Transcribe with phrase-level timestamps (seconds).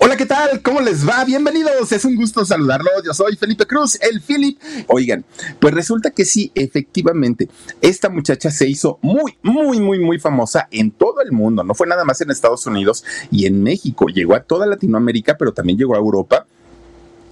[0.00, 0.62] Hola, ¿qué tal?
[0.62, 1.24] ¿Cómo les va?
[1.24, 1.92] Bienvenidos.
[1.92, 3.04] Es un gusto saludarlos.
[3.04, 4.58] Yo soy Felipe Cruz, el Philip.
[4.88, 5.24] Oigan,
[5.60, 7.48] pues resulta que sí, efectivamente,
[7.80, 11.62] esta muchacha se hizo muy, muy, muy, muy famosa en todo el mundo.
[11.62, 14.06] No fue nada más en Estados Unidos y en México.
[14.08, 16.46] Llegó a toda Latinoamérica, pero también llegó a Europa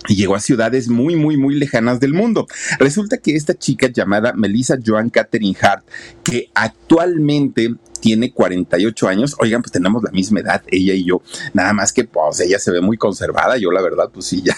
[0.09, 2.47] y llegó a ciudades muy, muy, muy lejanas del mundo.
[2.79, 5.85] Resulta que esta chica llamada Melissa Joan Catherine Hart,
[6.23, 11.73] que actualmente tiene 48 años, oigan, pues tenemos la misma edad, ella y yo, nada
[11.73, 14.57] más que pues ella se ve muy conservada, yo la verdad, pues sí, ya,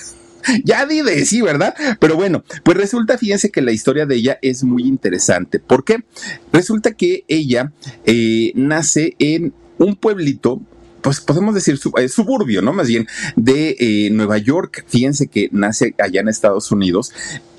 [0.64, 1.74] ya di de sí, ¿verdad?
[2.00, 5.58] Pero bueno, pues resulta, fíjense que la historia de ella es muy interesante.
[5.58, 6.04] ¿Por qué?
[6.52, 7.72] Resulta que ella
[8.04, 10.60] eh, nace en un pueblito
[11.00, 12.72] pues podemos decir eh, suburbio, ¿no?
[12.72, 14.84] Más bien de eh, Nueva York.
[14.88, 17.12] Fíjense que nace allá en Estados Unidos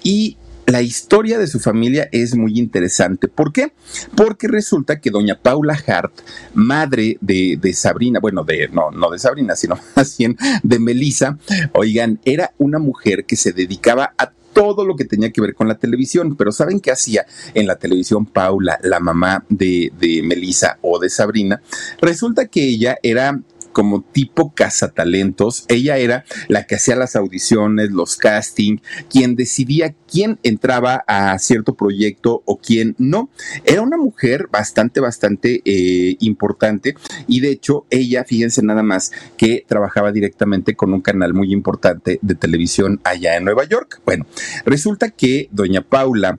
[0.04, 0.38] y
[0.72, 3.28] la historia de su familia es muy interesante.
[3.28, 3.74] ¿Por qué?
[4.16, 6.14] Porque resulta que doña Paula Hart,
[6.54, 11.38] madre de, Sabrina, bueno, de, no, no de Sabrina, sino más bien de Melissa,
[11.74, 15.68] oigan, era una mujer que se dedicaba a todo lo que tenía que ver con
[15.68, 16.36] la televisión.
[16.36, 21.10] Pero ¿saben qué hacía en la televisión Paula, la mamá de, de Melissa o de
[21.10, 21.62] Sabrina?
[22.02, 23.40] Resulta que ella era
[23.80, 25.64] como tipo cazatalentos.
[25.70, 31.76] Ella era la que hacía las audiciones, los castings, quien decidía quién entraba a cierto
[31.76, 33.30] proyecto o quién no.
[33.64, 36.96] Era una mujer bastante, bastante eh, importante
[37.26, 42.20] y de hecho ella, fíjense nada más, que trabajaba directamente con un canal muy importante
[42.22, 44.02] de televisión allá en Nueva York.
[44.04, 44.26] Bueno,
[44.66, 46.38] resulta que doña Paula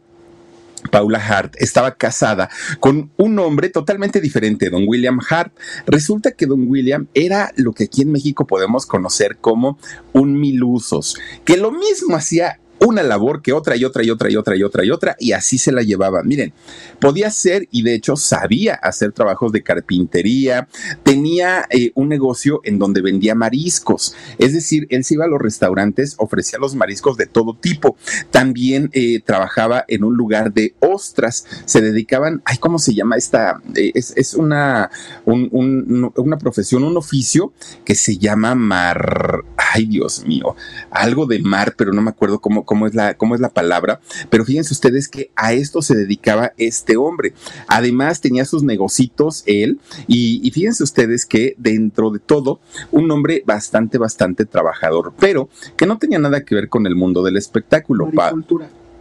[0.91, 2.49] Paula Hart estaba casada
[2.79, 5.53] con un hombre totalmente diferente, don William Hart.
[5.87, 9.79] Resulta que don William era lo que aquí en México podemos conocer como
[10.13, 14.37] un milusos, que lo mismo hacía una labor que otra y otra y otra y
[14.37, 16.23] otra y otra y otra, y así se la llevaba.
[16.23, 16.53] Miren,
[16.99, 20.69] podía ser y de hecho sabía hacer trabajos de carpintería,
[21.03, 25.41] tenía eh, un negocio en donde vendía mariscos, es decir, él se iba a los
[25.41, 27.97] restaurantes, ofrecía los mariscos de todo tipo,
[28.31, 33.61] también eh, trabajaba en un lugar de ostras, se dedicaban, ay, ¿cómo se llama esta?
[33.75, 34.91] Eh, es, una,
[35.27, 37.53] una profesión, un oficio
[37.85, 40.57] que se llama mar, ay Dios mío,
[40.91, 44.01] algo de mar, pero no me acuerdo cómo, cómo es la, cómo es la palabra,
[44.29, 47.35] pero fíjense ustedes que a esto se dedicaba este hombre.
[47.67, 52.61] Además tenía sus negocitos él y, fíjense ustedes que dentro de todo,
[52.93, 57.25] un hombre bastante, bastante trabajador, pero que no tenía nada que ver con el mundo
[57.25, 58.09] del espectáculo.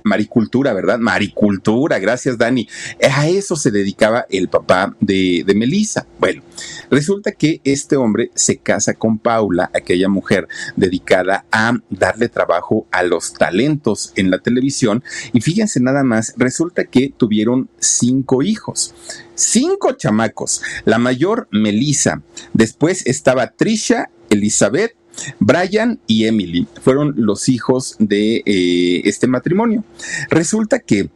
[0.04, 1.00] ¿Verdad?
[1.00, 2.68] Maricultura, gracias Dani.
[3.12, 6.06] A eso se dedicaba el papá de, de Melissa.
[6.20, 6.44] Bueno,
[6.90, 13.04] resulta que este hombre se casa con Paula, aquella mujer dedicada a darle trabajo a
[13.04, 15.04] los talentos en la televisión.
[15.34, 18.94] Y fíjense nada más, resulta que tuvieron cinco hijos
[19.40, 20.62] cinco chamacos.
[20.86, 22.22] La mayor, Melissa.
[22.54, 24.96] Después estaba Trisha, Elizabeth,
[25.40, 29.84] Brian y Emily fueron los hijos de eh, este matrimonio.
[30.30, 31.10] Resulta que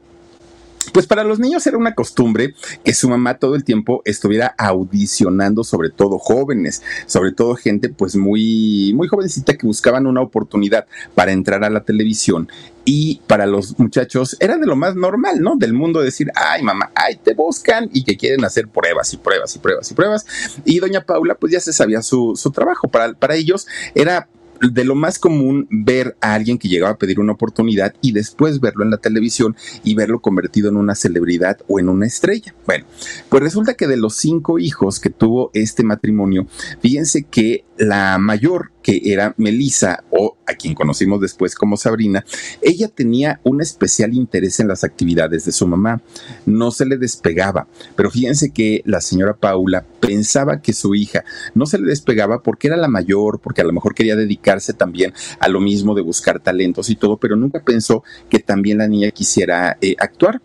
[0.91, 5.63] pues para los niños era una costumbre que su mamá todo el tiempo estuviera audicionando,
[5.63, 10.85] sobre todo jóvenes, sobre todo gente pues muy, muy jovencita que buscaban una oportunidad
[11.15, 12.49] para entrar a la televisión.
[12.85, 15.55] Y para los muchachos era de lo más normal, ¿no?
[15.55, 19.55] Del mundo decir, ay mamá, ay, te buscan y que quieren hacer pruebas y pruebas
[19.55, 20.25] y pruebas y pruebas.
[20.65, 22.87] Y doña Paula pues ya se sabía su, su trabajo.
[22.87, 24.27] Para, para ellos era
[24.71, 28.59] de lo más común ver a alguien que llegaba a pedir una oportunidad y después
[28.59, 32.55] verlo en la televisión y verlo convertido en una celebridad o en una estrella.
[32.65, 32.85] Bueno,
[33.29, 36.47] pues resulta que de los cinco hijos que tuvo este matrimonio,
[36.81, 42.25] fíjense que la mayor, que era Melissa, o a quien conocimos después como Sabrina,
[42.61, 46.01] ella tenía un especial interés en las actividades de su mamá.
[46.45, 51.23] No se le despegaba, pero fíjense que la señora Paula pensaba que su hija
[51.55, 55.13] no se le despegaba porque era la mayor, porque a lo mejor quería dedicarse también
[55.39, 59.11] a lo mismo de buscar talentos y todo, pero nunca pensó que también la niña
[59.11, 60.41] quisiera eh, actuar.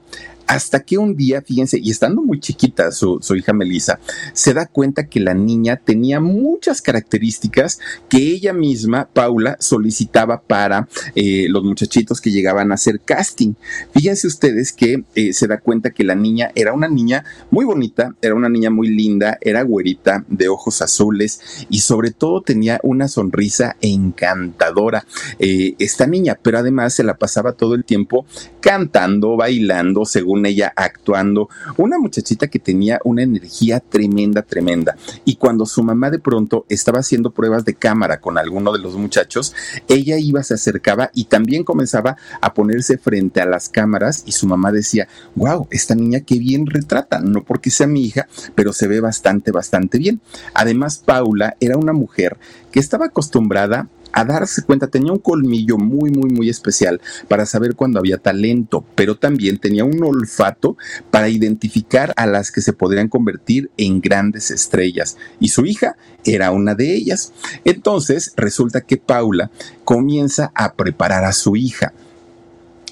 [0.49, 4.01] Hasta que un día, fíjense, y estando muy chiquita su, hija Melissa,
[4.33, 7.79] se da cuenta que la niña tenía muchas características
[8.09, 13.53] que ella misma, Paula, solicitaba para eh, los muchachitos que llegaban a hacer casting.
[13.93, 18.15] Fíjense ustedes que eh, se da cuenta que la niña era una niña muy bonita,
[18.23, 23.09] era una niña muy linda, era güerita, de ojos azules y sobre todo tenía una
[23.09, 25.05] sonrisa encantadora.
[25.39, 28.25] Eh, esta niña, pero además se la pasaba todo el tiempo
[28.61, 34.97] cantando, bailando, según ella actuando, una muchachita que tenía una energía tremenda, tremenda.
[35.25, 38.97] Y cuando su mamá de pronto estaba haciendo pruebas de cámara con alguno de los
[38.97, 39.55] muchachos,
[39.89, 44.47] ella iba, se acercaba y también comenzaba a ponerse frente a las cámaras y su
[44.47, 48.87] mamá decía, wow, esta niña qué bien retrata, no porque sea mi hija, pero se
[48.87, 50.21] ve bastante, bastante bien.
[50.55, 52.37] Además, Paula era una mujer
[52.71, 57.75] que estaba acostumbrada a darse cuenta, tenía un colmillo muy, muy, muy especial para saber
[57.75, 60.77] cuando había talento, pero también tenía un olfato
[61.11, 65.17] para identificar a las que se podrían convertir en grandes estrellas.
[65.41, 67.33] Y su hija era una de ellas.
[67.65, 69.51] Entonces, resulta que Paula
[69.85, 71.93] comienza a preparar a su hija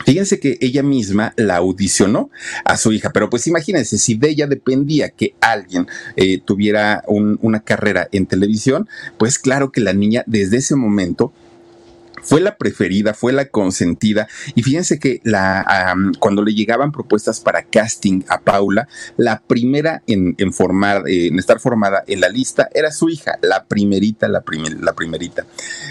[0.07, 2.31] Fíjense que ella misma la audicionó
[2.65, 7.59] a su hija, pero pues imagínense, si de ella dependía que alguien eh, tuviera una
[7.59, 8.89] carrera en televisión,
[9.19, 11.33] pues claro que la niña desde ese momento
[12.27, 14.27] fue la preferida, fue la consentida.
[14.55, 20.35] Y fíjense que la, cuando le llegaban propuestas para casting a Paula, la primera en,
[20.53, 24.43] formar, eh, en estar formada en la lista era su hija, la primerita, la,
[24.81, 25.47] la primerita.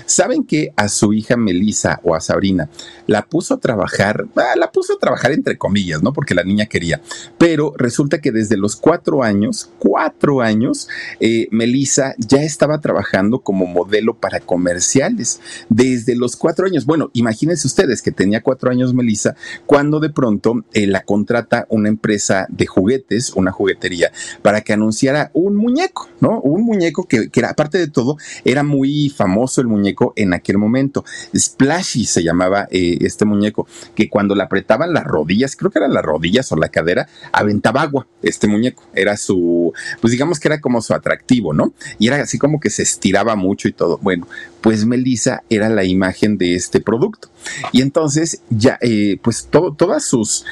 [0.05, 2.69] ¿Saben que a su hija Melissa o a Sabrina
[3.07, 6.11] la puso a trabajar, ah, la puso a trabajar entre comillas, ¿no?
[6.11, 7.01] Porque la niña quería.
[7.37, 10.89] Pero resulta que desde los cuatro años, cuatro años,
[11.19, 15.39] eh, Melissa ya estaba trabajando como modelo para comerciales.
[15.69, 16.85] Desde los cuatro años.
[16.85, 19.35] Bueno, imagínense ustedes que tenía cuatro años Melissa
[19.65, 24.11] cuando de pronto eh, la contrata una empresa de juguetes, una juguetería,
[24.41, 26.39] para que anunciara un muñeco, ¿no?
[26.39, 31.03] Un muñeco que, era, aparte de todo, era muy famoso el muñeco en aquel momento.
[31.35, 35.93] Splashy se llamaba eh, este muñeco, que cuando le apretaban las rodillas, creo que eran
[35.93, 38.07] las rodillas o la cadera, aventaba agua.
[38.21, 41.73] Este muñeco era su, pues digamos que era como su atractivo, ¿no?
[41.99, 43.99] Y era así como que se estiraba mucho y todo.
[44.01, 44.27] Bueno,
[44.65, 47.29] pues Melissa era la imagen de este producto.
[47.71, 50.43] Y entonces ya, eh, pues todas sus,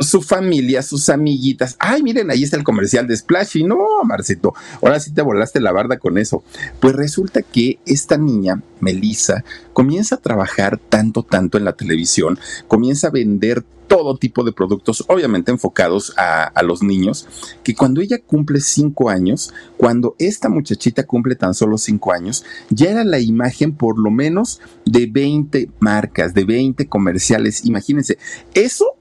[0.00, 1.76] su familia, sus amiguitas.
[1.78, 3.64] Ay, miren, ahí está el comercial de Splashy.
[3.64, 6.42] No, Marcito, ahora sí te volaste la barda con eso.
[6.80, 13.08] Pues resulta que esta niña, Melissa, comienza a trabajar tanto, tanto en la televisión, comienza
[13.08, 17.26] a vender todo tipo de productos, obviamente enfocados a, los niños,
[17.62, 22.90] que cuando ella cumple cinco años, cuando esta muchachita cumple tan solo cinco años, ya
[22.90, 27.66] era la imagen por lo menos de 20 marcas, de 20 comerciales.
[27.66, 28.16] Imagínense,
[28.54, 28.96] eso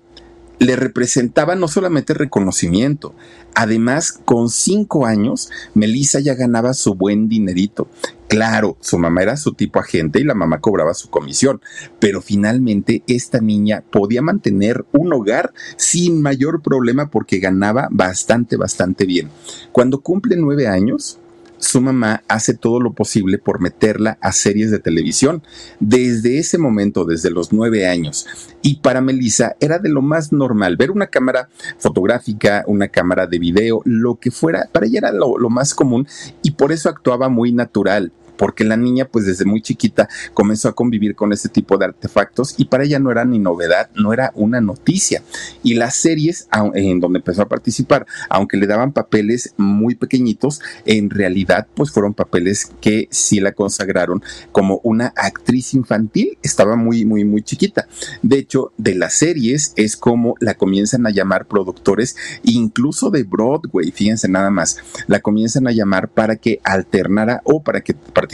[0.62, 3.16] le representaba no solamente reconocimiento,
[3.56, 7.88] además con cinco años, Melissa ya ganaba su buen dinerito.
[8.28, 11.62] Claro, su mamá era su tipo agente y la mamá cobraba su comisión,
[12.00, 19.08] pero finalmente esta niña podía mantener un hogar sin mayor problema porque ganaba bastante, bastante
[19.08, 19.30] bien.
[19.72, 21.21] Cuando cumple nueve años,
[21.62, 25.44] su mamá hace todo lo posible por meterla a series de televisión.
[25.80, 28.28] Desde ese momento, desde los nueve años.
[28.62, 33.40] Y para Melissa era de lo más normal ver una cámara fotográfica, una cámara de
[33.40, 34.68] video, lo que fuera.
[34.72, 36.08] Para ella era lo, lo más común
[36.42, 40.74] y por eso actuaba muy natural porque la niña pues desde muy chiquita comenzó a
[40.74, 44.32] convivir con este tipo de artefactos y para ella no era ni novedad, no era
[44.34, 45.22] una noticia.
[45.62, 51.12] Y las series en donde empezó a participar, aunque le daban papeles muy pequeñitos, en
[51.12, 57.24] realidad pues fueron papeles que sí la consagraron como una actriz infantil, estaba muy, muy,
[57.24, 57.88] muy chiquita.
[58.24, 63.92] De hecho, de las series es como la comienzan a llamar productores, incluso de Broadway,
[63.92, 68.31] fíjense nada más, la comienzan a llamar para que alternara o para que participara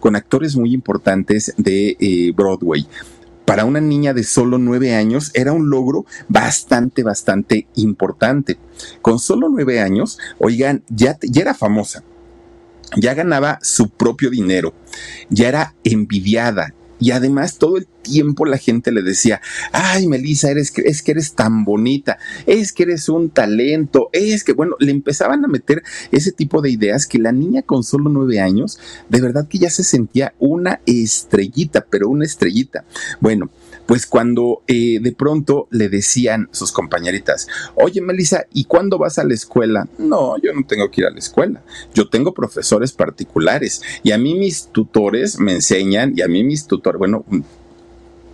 [0.00, 2.86] con actores muy importantes de eh, Broadway
[3.44, 8.56] para una niña de solo nueve años era un logro bastante, bastante importante.
[9.00, 12.02] Con solo nueve años, oigan, ya, ya era famosa,
[12.96, 14.74] ya ganaba su propio dinero,
[15.28, 19.40] ya era envidiada, Y además todo el tiempo la gente le decía,
[19.72, 24.52] ay Melissa, eres, es que eres tan bonita, es que eres un talento, es que,
[24.52, 25.82] bueno, le empezaban a meter
[26.12, 28.78] ese tipo de ideas que la niña con solo nueve años,
[29.08, 32.84] de verdad que ya se sentía una estrellita, pero una estrellita.
[33.20, 33.50] Bueno,
[33.86, 39.24] pues cuando eh, de pronto le decían sus compañeritas, oye Melissa, ¿y cuándo vas a
[39.24, 39.88] la escuela?
[39.98, 41.62] No, yo no tengo que ir a la escuela,
[41.94, 46.66] yo tengo profesores particulares y a mí mis tutores me enseñan y a mí mis
[46.66, 47.24] tutores, bueno,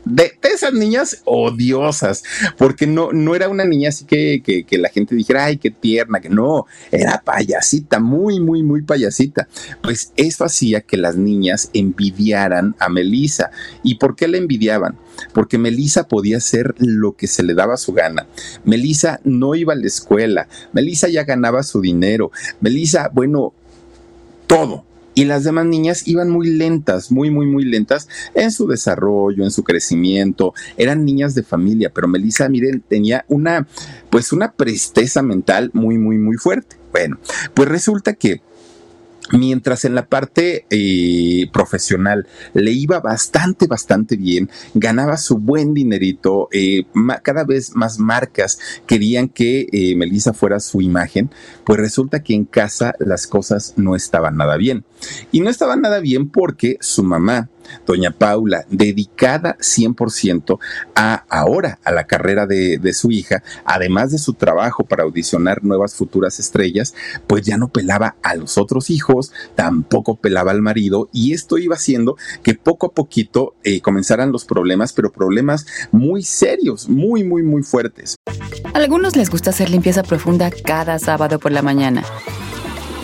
[0.09, 2.25] de, esas niñas odiosas,
[2.57, 6.21] porque no, no era una niña así que, que, la gente dijera, ay, qué tierna,
[6.21, 9.49] que no, era payasita, muy, muy, muy payasita.
[9.83, 13.51] Pues eso hacía que las niñas envidiaran a Melissa.
[13.83, 14.97] ¿Y por qué la envidiaban?
[15.33, 18.27] Porque Melissa podía hacer lo que se le daba su gana.
[18.65, 23.53] Melissa no iba a la escuela, Melissa ya ganaba su dinero, Melissa, bueno,
[24.47, 24.88] todo
[25.19, 29.51] y las demás niñas iban muy lentas, muy, muy, muy lentas en su desarrollo, en
[29.51, 30.55] su crecimiento.
[30.77, 33.67] Eran niñas de familia, pero Melissa, miren, tenía una,
[34.11, 36.77] pues una presteza mental muy, muy, muy fuerte.
[36.93, 37.19] Bueno,
[37.53, 38.43] pues resulta que
[39.33, 46.49] Mientras en la parte eh, profesional le iba bastante, bastante bien, ganaba su buen dinerito,
[46.51, 46.85] eh,
[47.23, 51.31] cada vez más marcas querían que eh, Melissa fuera su imagen,
[51.65, 54.85] pues resulta que en casa las cosas no estaban nada bien.
[55.31, 57.51] Y no estaban nada bien porque su mamá,
[57.87, 60.59] doña Paula, dedicada 100%
[60.95, 65.95] a ahora a la carrera de, su hija, además de su trabajo para audicionar nuevas
[65.95, 66.95] futuras estrellas,
[67.27, 71.75] pues ya no pelaba a los otros hijos, tampoco pelaba al marido y esto iba
[71.75, 77.43] haciendo que poco a poquito eh, comenzaran los problemas, pero problemas muy serios, muy, muy,
[77.43, 78.17] muy fuertes.
[78.75, 82.05] A algunos les gusta hacer limpieza profunda cada sábado por la mañana.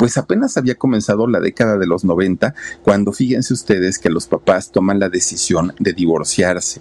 [0.00, 4.72] pues apenas había comenzado la década de los 90 cuando fíjense ustedes que los papás
[4.72, 6.80] toman la decisión de divorciarse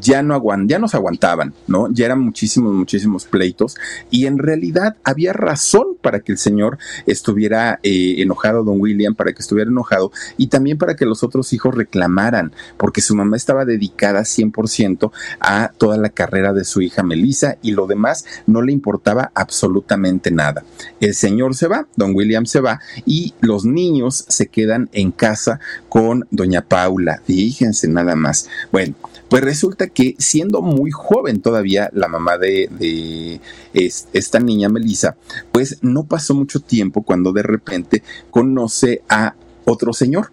[0.00, 1.90] ya no aguant ya nos aguantaban, ¿no?
[1.92, 3.76] Ya eran muchísimos, muchísimos pleitos
[4.10, 9.32] y en realidad había razón para que el señor estuviera eh, enojado, don William, para
[9.32, 13.64] que estuviera enojado y también para que los otros hijos reclamaran, porque su mamá estaba
[13.64, 15.10] dedicada 100%
[15.40, 20.30] a toda la carrera de su hija Melissa y lo demás no le importaba absolutamente
[20.30, 20.64] nada.
[21.00, 25.60] El señor se va, don William se va y los niños se quedan en casa
[25.88, 27.20] con doña Paula.
[27.24, 28.48] Fíjense nada más.
[28.72, 28.94] Bueno,
[29.34, 33.40] pues resulta que siendo muy joven todavía la mamá de,
[33.72, 35.16] esta niña Melissa,
[35.50, 40.30] pues no pasó mucho tiempo cuando de repente conoce a otro señor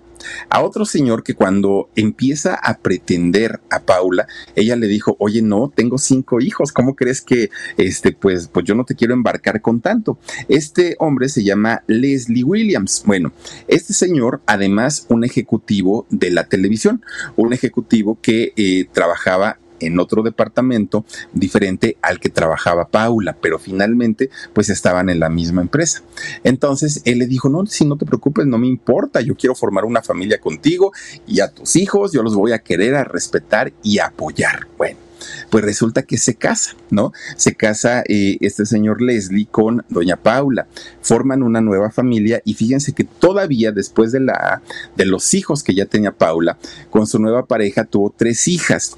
[0.50, 5.72] a otro señor que cuando empieza a pretender a Paula, ella le dijo, oye, no,
[5.74, 9.82] tengo cinco hijos, ¿cómo crees que, este, pues, pues yo no te quiero embarcar con
[9.82, 10.18] tanto?
[10.48, 13.04] Este hombre se llama Leslie Williams.
[13.06, 13.32] Bueno,
[13.68, 17.04] este señor, además, un ejecutivo de la televisión,
[17.36, 24.30] un ejecutivo que eh, trabajaba en otro departamento diferente al que trabajaba Paula, pero finalmente
[24.54, 26.02] pues estaban en la misma empresa.
[26.44, 29.86] Entonces él le dijo, no, si no te preocupes, no me importa, yo quiero formar
[29.86, 30.92] una familia contigo
[31.28, 34.68] y a tus hijos, yo los voy a querer, a respetar y a apoyar.
[34.78, 35.12] Bueno
[35.50, 37.14] pues resulta que se casa, ¿no?
[37.36, 40.68] Se casa eh, este señor Leslie con doña Paula,
[41.02, 44.62] forman una nueva familia y fíjense que todavía después de, la,
[44.96, 46.58] de los hijos que ya tenía Paula,
[46.90, 48.98] con su nueva pareja tuvo tres hijas,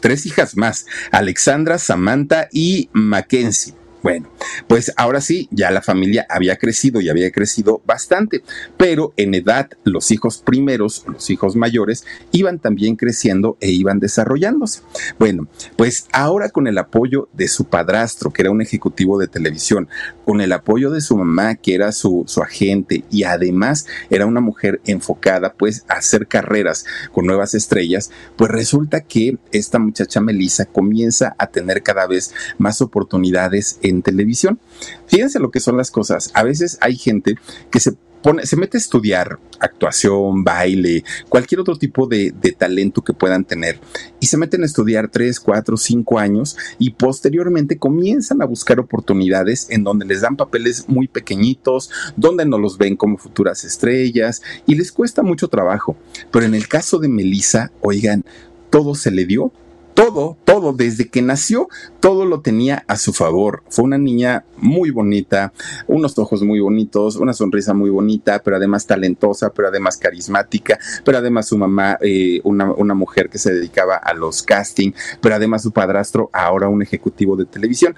[0.00, 3.74] tres hijas más, Alexandra, Samantha y Mackenzie.
[4.02, 4.28] Bueno,
[4.68, 8.42] pues ahora sí, ya la familia había crecido y había crecido bastante,
[8.76, 14.82] pero en edad los hijos primeros, los hijos mayores, iban también creciendo e iban desarrollándose.
[15.18, 19.88] Bueno, pues ahora con el apoyo de su padrastro, que era un ejecutivo de televisión,
[20.24, 24.40] con el apoyo de su mamá, que era su, su agente, y además era una
[24.40, 30.66] mujer enfocada pues a hacer carreras con nuevas estrellas, pues resulta que esta muchacha Melissa
[30.66, 34.58] comienza a tener cada vez más oportunidades en televisión.
[35.06, 36.30] Fíjense lo que son las cosas.
[36.34, 37.36] A veces hay gente
[37.70, 43.02] que se Pone, se mete a estudiar actuación, baile, cualquier otro tipo de, de, talento
[43.02, 43.78] que puedan tener
[44.18, 49.68] y se meten a estudiar 3, 4, 5 años y posteriormente comienzan a buscar oportunidades
[49.70, 54.74] en donde les dan papeles muy pequeñitos, donde no los ven como futuras estrellas y
[54.74, 55.96] les cuesta mucho trabajo.
[56.32, 58.24] Pero en el caso de Melissa, oigan,
[58.70, 59.52] todo se le dio
[59.98, 63.64] todo, todo, desde que nació, todo lo tenía a su favor.
[63.68, 65.52] Fue una niña muy bonita,
[65.88, 71.18] unos ojos muy bonitos, una sonrisa muy bonita, pero además talentosa, pero además carismática, pero
[71.18, 75.64] además su mamá, eh, una, una mujer que se dedicaba a los castings, pero además
[75.64, 77.96] su padrastro, ahora un ejecutivo de televisión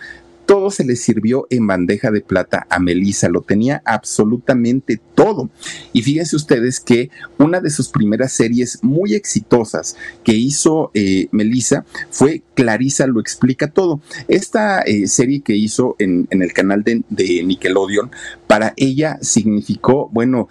[0.51, 5.49] todo se le sirvió en bandeja de plata a Melissa, lo tenía absolutamente todo.
[5.93, 11.85] Y fíjense ustedes que una de sus primeras series muy exitosas que hizo eh, Melissa
[12.11, 14.01] fue Clarisa lo explica todo.
[14.27, 18.11] Esta eh, serie que hizo en, el canal de, de Nickelodeon,
[18.49, 20.49] para ella significó, bueno,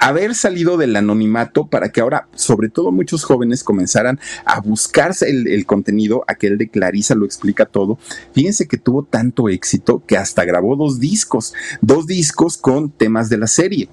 [0.00, 5.66] haber salido del anonimato para que ahora, sobre todo muchos jóvenes, comenzaran a buscarse el,
[5.66, 7.98] contenido, aquel de Clarisa lo explica todo.
[8.34, 13.38] Fíjense que tuvo tanto éxito que hasta grabó dos discos, dos discos con temas de
[13.38, 13.88] la serie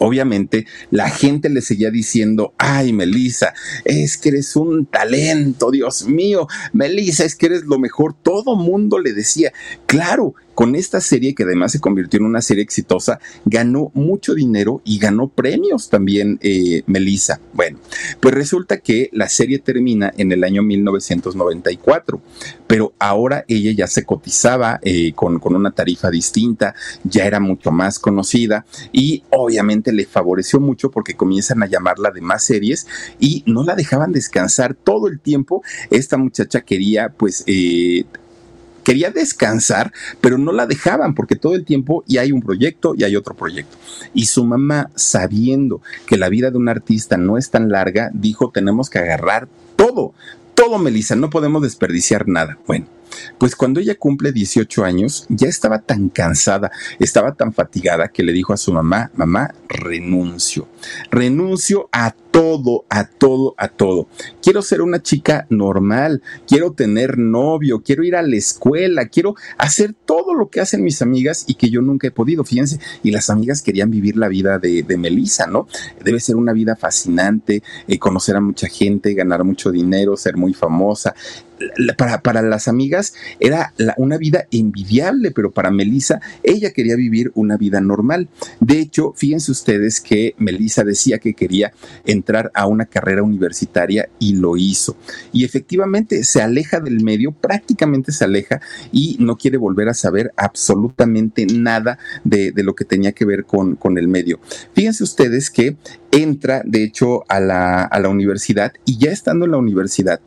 [0.00, 3.52] obviamente la gente le seguía diciendo, ay, Melissa,
[3.84, 8.14] es que eres un talento, Dios mío, Melissa, es que eres lo mejor.
[8.14, 9.52] Todo mundo le decía,
[9.86, 14.82] claro, con esta serie, que además se convirtió en una serie exitosa, ganó mucho dinero
[14.84, 17.40] y ganó premios también eh, Melissa.
[17.52, 17.78] Bueno,
[18.18, 22.20] pues resulta que la serie termina en el año 1994,
[22.66, 26.74] pero ahora ella ya se cotizaba eh, con, con una tarifa distinta,
[27.04, 32.20] ya era mucho más conocida y obviamente le favoreció mucho porque comienzan a llamarla de
[32.20, 32.88] más series
[33.20, 35.62] y no la dejaban descansar todo el tiempo.
[35.88, 38.06] Esta muchacha quería pues eh,
[38.88, 39.92] quería descansar,
[40.22, 43.34] pero no la dejaban porque todo el tiempo y hay un proyecto y hay otro
[43.36, 43.76] proyecto.
[44.14, 48.50] Y su mamá, sabiendo que la vida de un artista no es tan larga, dijo,
[48.50, 50.14] tenemos que agarrar todo,
[50.54, 52.56] todo, Melissa, no podemos desperdiciar nada.
[52.66, 52.86] Bueno,
[53.36, 58.32] pues cuando ella cumple 18 años, ya estaba tan cansada, estaba tan fatigada que le
[58.32, 60.66] dijo a su mamá, mamá, renuncio,
[61.10, 64.06] renuncio a todo, a todo, a todo.
[64.40, 69.92] Quiero ser una chica normal, quiero tener novio, quiero ir a la escuela, quiero hacer
[70.04, 73.28] todo lo que hacen mis amigas y que yo nunca he podido, fíjense, y las
[73.28, 75.66] amigas querían vivir la vida de, de Melissa, ¿no?
[76.04, 80.54] Debe ser una vida fascinante, eh, conocer a mucha gente, ganar mucho dinero, ser muy
[80.54, 81.16] famosa,
[81.96, 87.56] para, para, las amigas era una vida envidiable, pero para Melissa, ella quería vivir una
[87.56, 88.28] vida normal.
[88.60, 91.72] De hecho, fíjense ustedes que Melissa decía que quería
[92.04, 94.96] entrar a una carrera universitaria y lo hizo.
[95.32, 98.60] Y efectivamente se aleja del medio, prácticamente se aleja
[98.92, 103.76] y no quiere volver a saber absolutamente nada de, lo que tenía que ver con,
[103.76, 104.40] con el medio.
[104.74, 105.76] Fíjense ustedes que
[106.10, 110.20] entra, de hecho, a la, a la universidad y ya estando en la universidad,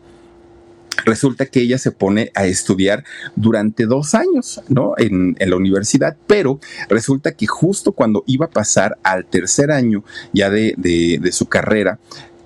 [1.05, 3.03] resulta que ella se pone a estudiar
[3.35, 4.93] durante dos años, ¿no?
[4.97, 10.49] En, la universidad, pero resulta que justo cuando iba a pasar al tercer año ya
[10.49, 11.99] de, de su carrera,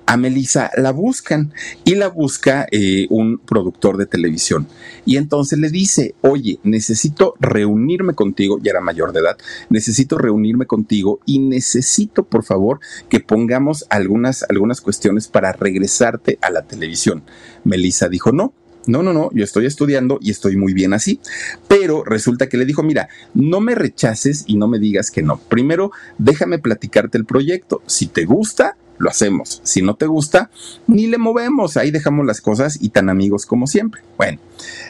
[0.05, 1.51] a Melissa la buscan
[1.83, 4.67] y la busca eh, un productor de televisión.
[5.05, 9.37] Y entonces le dice, oye, necesito reunirme contigo, ya era mayor de edad,
[9.69, 16.49] necesito reunirme contigo y necesito, por favor, que pongamos algunas, algunas cuestiones para regresarte a
[16.49, 17.23] la televisión.
[17.63, 18.53] Melissa dijo, no,
[18.87, 21.19] no, no, no, yo estoy estudiando y estoy muy bien así.
[21.67, 25.37] Pero resulta que le dijo, mira, no me rechaces y no me digas que no.
[25.37, 27.81] Primero, déjame platicarte el proyecto.
[27.87, 29.61] Si te gusta, lo hacemos.
[29.63, 30.49] Si no te gusta,
[30.87, 34.01] ni le movemos, ahí dejamos las cosas y tan amigos como siempre.
[34.17, 34.39] Bueno,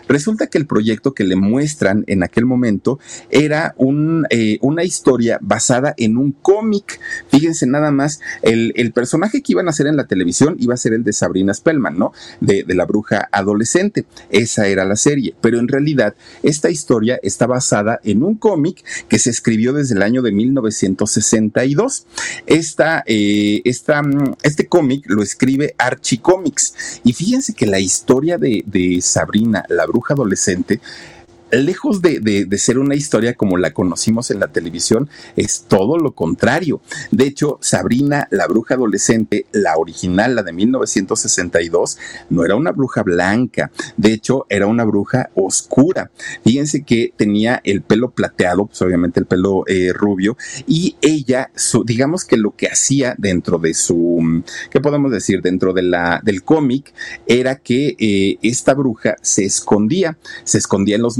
[0.07, 2.99] resulta que el proyecto que le muestran en aquel momento
[3.31, 6.99] era un, eh, una historia basada en un cómic.
[7.29, 10.93] Fíjense nada más, el, personaje que iban a hacer en la televisión iba a ser
[10.93, 12.13] el de Sabrina Spellman, ¿no?
[12.39, 14.05] De, de la bruja adolescente.
[14.29, 19.19] Esa era la serie, pero en realidad esta historia está basada en un cómic que
[19.19, 22.05] se escribió desde el año de 1962.
[22.45, 23.94] Esta, eh, esta
[24.43, 27.01] este cómic lo escribe Archie Comics.
[27.03, 30.79] Y fíjense que la historia de, de Sabrina, la bruja adolescente,
[31.51, 36.81] lejos de, ser una historia como la conocimos en la televisión, es todo lo contrario.
[37.11, 41.97] De hecho, Sabrina, la bruja adolescente, la original, la de 1962,
[42.29, 46.11] no era una bruja blanca, de hecho, era una bruja oscura.
[46.43, 51.51] Fíjense que tenía el pelo plateado, pues obviamente el pelo eh, rubio, y ella,
[51.85, 55.41] digamos que lo que hacía dentro de su, ¿qué podemos decir?
[55.41, 56.93] Dentro de la, del cómic,
[57.27, 61.17] era que eh, esta bruja se escondía, se escondía en los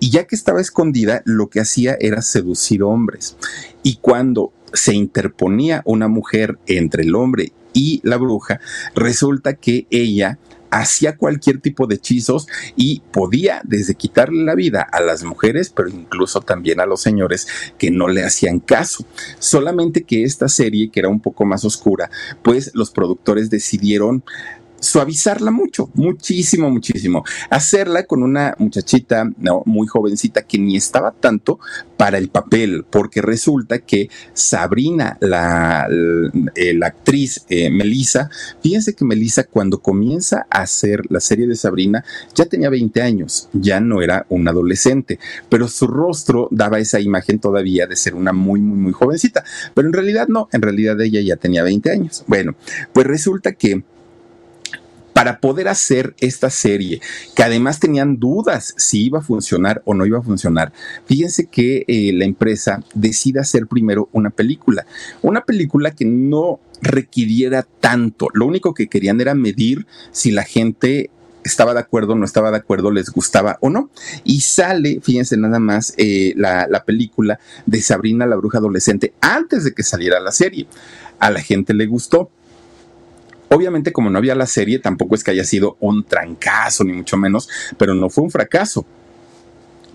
[0.00, 3.36] y ya que estaba escondida, lo que hacía era seducir hombres.
[3.82, 8.60] Y cuando se interponía una mujer entre el hombre y la bruja,
[8.94, 10.38] resulta que ella
[10.70, 15.88] hacía cualquier tipo de hechizos y podía desde quitarle la vida a las mujeres, pero
[15.88, 17.46] incluso también a los señores
[17.78, 19.06] que no le hacían caso.
[19.38, 22.10] Solamente que esta serie, que era un poco más oscura,
[22.42, 24.24] pues los productores decidieron
[24.84, 27.24] suavizarla mucho, muchísimo, muchísimo.
[27.50, 29.62] Hacerla con una muchachita ¿no?
[29.66, 31.58] muy jovencita que ni estaba tanto
[31.96, 38.28] para el papel, porque resulta que Sabrina, la, la, actriz eh, Melissa,
[38.62, 43.48] fíjense que Melissa cuando comienza a hacer la serie de Sabrina ya tenía 20 años,
[43.52, 45.18] ya no era un adolescente,
[45.48, 49.44] pero su rostro daba esa imagen todavía de ser una muy, muy, muy jovencita,
[49.74, 52.24] pero en realidad no, en realidad ella ya tenía 20 años.
[52.26, 52.54] Bueno,
[52.92, 53.82] pues resulta que
[55.14, 57.00] para poder hacer esta serie,
[57.34, 60.72] que además tenían dudas si iba a funcionar o no iba a funcionar,
[61.06, 64.84] fíjense que eh, la empresa decide hacer primero una película,
[65.22, 71.10] una película que no requiriera tanto, lo único que querían era medir si la gente
[71.44, 73.90] estaba de acuerdo, no estaba de acuerdo, les gustaba o no.
[74.24, 79.64] Y sale, fíjense nada más, eh, la, la película de Sabrina la Bruja Adolescente antes
[79.64, 80.66] de que saliera la serie.
[81.18, 82.30] A la gente le gustó,
[83.48, 87.16] Obviamente, como no había la serie, tampoco es que haya sido un trancazo, ni mucho
[87.16, 88.84] menos, pero no fue un fracaso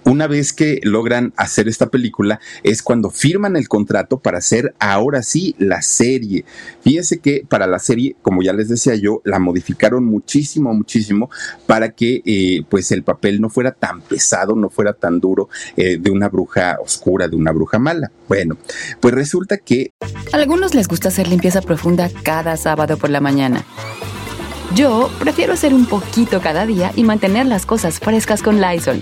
[0.03, 5.23] una vez que logran hacer esta película es cuando firman el contrato para hacer ahora
[5.23, 6.45] sí la serie.
[6.81, 11.29] Fíjense que para la serie, como ya les decía yo, la modificaron muchísimo, muchísimo
[11.65, 15.97] para que eh, pues el papel no fuera tan pesado, no fuera tan duro eh,
[15.99, 18.11] de una bruja oscura, de una bruja mala.
[18.27, 18.57] Bueno,
[18.99, 19.91] pues resulta que...
[20.33, 23.65] A algunos les gusta hacer limpieza profunda cada sábado por la mañana.
[24.75, 29.01] Yo prefiero hacer un poquito cada día y mantener las cosas frescas con Lysol.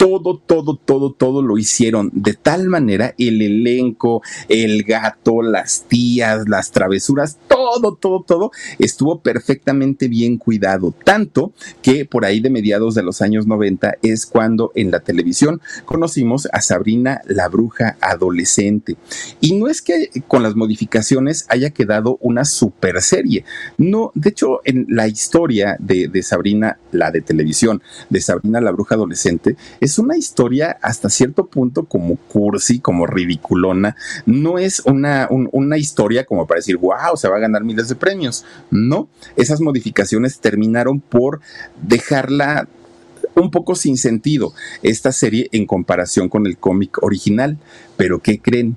[0.00, 6.48] todo, todo, todo, todo lo hicieron de tal manera el elenco, el gato, las tías,
[6.48, 10.94] las travesuras, todo, todo, todo estuvo perfectamente bien cuidado.
[11.04, 15.60] Tanto que por ahí de mediados de los años 90 es cuando en la televisión
[15.84, 18.96] conocimos a Sabrina la bruja adolescente.
[19.42, 23.44] Y no es que con las modificaciones haya quedado una super serie.
[23.76, 28.94] No, de hecho, en la historia de, Sabrina, la de televisión, de Sabrina la bruja
[28.94, 33.96] adolescente, es una historia hasta cierto punto como cursi, como ridiculona.
[34.26, 37.94] No es una, una historia como para decir, wow, se va a ganar miles de
[37.94, 38.44] premios.
[38.70, 41.40] No, esas modificaciones terminaron por
[41.82, 42.68] dejarla
[43.34, 47.58] un poco sin sentido esta serie en comparación con el cómic original.
[47.96, 48.76] Pero ¿qué creen?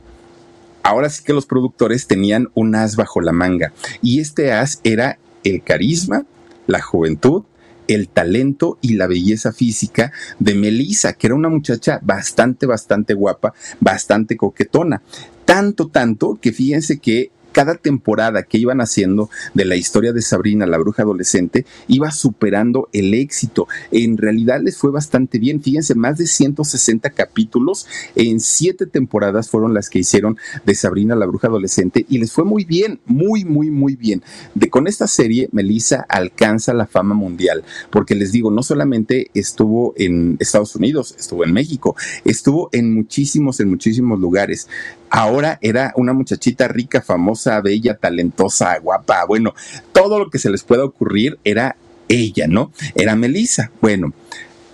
[0.84, 3.71] Ahora sí que los productores tenían un as bajo la manga
[4.02, 6.26] y este as era el carisma,
[6.67, 7.43] la juventud
[7.87, 13.53] el talento y la belleza física de Melissa, que era una muchacha bastante, bastante guapa,
[13.79, 15.01] bastante coquetona.
[15.45, 20.65] Tanto, tanto que fíjense que cada temporada que iban haciendo de la historia de Sabrina,
[20.65, 23.67] la bruja adolescente, iba superando el éxito.
[23.91, 25.61] En realidad les fue bastante bien.
[25.61, 31.25] Fíjense, más de 160 capítulos en siete temporadas fueron las que hicieron de Sabrina, la
[31.25, 34.23] bruja adolescente, y les fue muy bien, muy, muy, muy bien.
[34.55, 39.93] De, con esta serie, Melissa alcanza la fama mundial, porque les digo, no solamente estuvo
[39.95, 44.67] en Estados Unidos, estuvo en México, estuvo en muchísimos, en muchísimos lugares.
[45.15, 49.26] Ahora era una muchachita rica, famosa, bella, talentosa, guapa.
[49.28, 49.54] Bueno,
[49.91, 51.76] todo lo que se les pueda ocurrir era
[52.08, 52.71] ella, ¿no?
[52.95, 53.69] Era Melissa.
[53.80, 54.12] Bueno,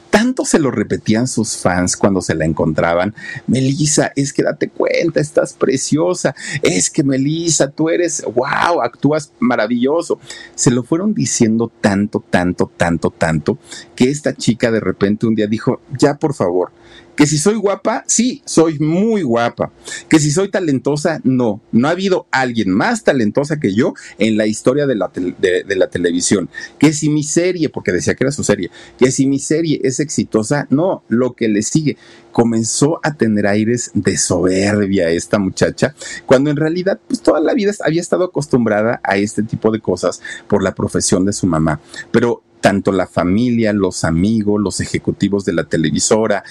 [0.10, 3.14] tanto se lo repetían sus fans cuando se la encontraban.
[3.48, 6.34] Melissa, es que date cuenta, estás preciosa.
[6.64, 10.22] Es que Melissa, tú eres, wow, actúas maravilloso.
[10.56, 13.58] Se lo fueron diciendo tanto, tanto, tanto, tanto,
[13.94, 16.72] que esta chica de repente un día dijo, ya por favor,
[17.20, 19.74] que si soy guapa, sí, soy muy guapa.
[20.08, 21.60] Que si soy talentosa, no.
[21.74, 25.90] No ha habido alguien más talentosa que yo en la historia de la, de, la
[25.90, 26.48] televisión.
[26.78, 30.00] Que si mi serie, porque decía que era su serie, que si mi serie es
[30.00, 31.98] exitosa, no, lo que le sigue.
[32.32, 37.74] Comenzó a tener aires de soberbia esta muchacha, cuando en realidad, pues toda la vida
[37.84, 41.82] había estado acostumbrada a este tipo de cosas por la profesión de su mamá.
[42.12, 46.44] Pero tanto la familia, los amigos, los ejecutivos de la televisora,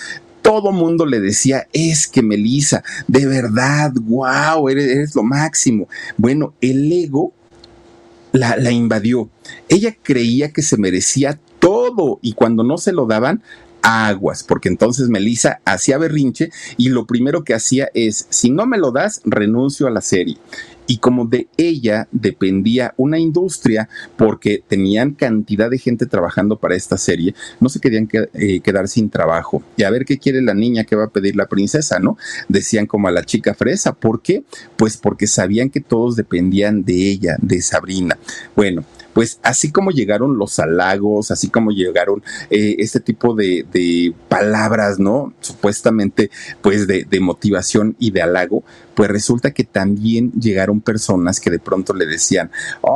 [0.49, 5.89] todo mundo le decía, es que Melissa, de verdad, wow, eres, lo máximo.
[6.17, 7.35] Bueno, el ego
[8.33, 9.29] la, la invadió.
[9.69, 13.43] Ella creía que se merecía todo y cuando no se lo daban,
[13.83, 18.79] aguas, porque entonces Melissa hacía berrinche y lo primero que hacía es, si no me
[18.79, 20.39] lo das, renuncio a la serie.
[20.89, 26.97] Y como de ella dependía una industria porque tenían cantidad de gente trabajando para esta
[26.97, 29.63] serie, no se querían eh, quedar sin trabajo.
[29.77, 32.17] Y a ver qué quiere la niña que va a pedir la princesa, ¿no?
[32.49, 33.93] Decían como a la chica fresa.
[33.93, 34.43] ¿Por qué?
[34.77, 38.19] Pues porque sabían que todos dependían de ella, de Sabrina.
[38.57, 38.85] Bueno,
[39.19, 45.35] pues así como llegaron los halagos, así como llegaron eh, este tipo de, palabras, ¿no?
[45.41, 46.31] Supuestamente,
[46.63, 48.63] pues de, de motivación y de halago,
[48.95, 52.53] pues resulta que también llegaron personas que de pronto le decían,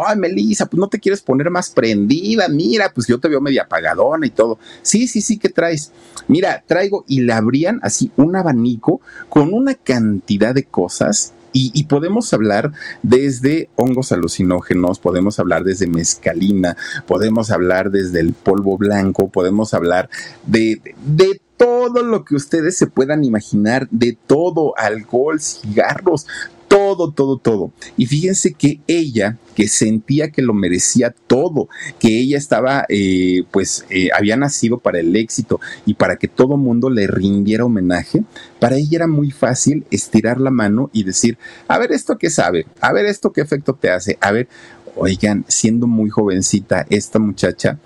[0.07, 3.65] ay, Melissa, pues no te quieres poner más prendida, mira, pues yo te veo media
[3.65, 4.61] apagadona y todo.
[4.83, 5.91] Sí, sí, sí, ¿qué traes?
[6.29, 12.33] Mira, traigo y le abrían así un abanico con una cantidad de cosas y, podemos
[12.33, 19.75] hablar desde hongos alucinógenos, podemos hablar desde mezcalina, podemos hablar desde el polvo blanco, podemos
[19.75, 20.09] hablar
[20.47, 26.27] de, de todo lo que ustedes se puedan imaginar, de todo, alcohol, cigarros,
[26.73, 27.71] todo, todo, todo.
[27.99, 33.85] Y fíjense que ella, que sentía que lo merecía todo, que ella estaba, eh, pues,
[33.91, 38.25] eh, había nacido para el éxito y para que todo mundo le rindiera homenaje,
[38.59, 41.37] para ella era muy fácil estirar la mano y decir,
[41.69, 44.49] a ver esto qué sabe, a ver esto qué efecto te hace, a ver,
[44.97, 47.79] oigan, siendo muy jovencita, esta muchacha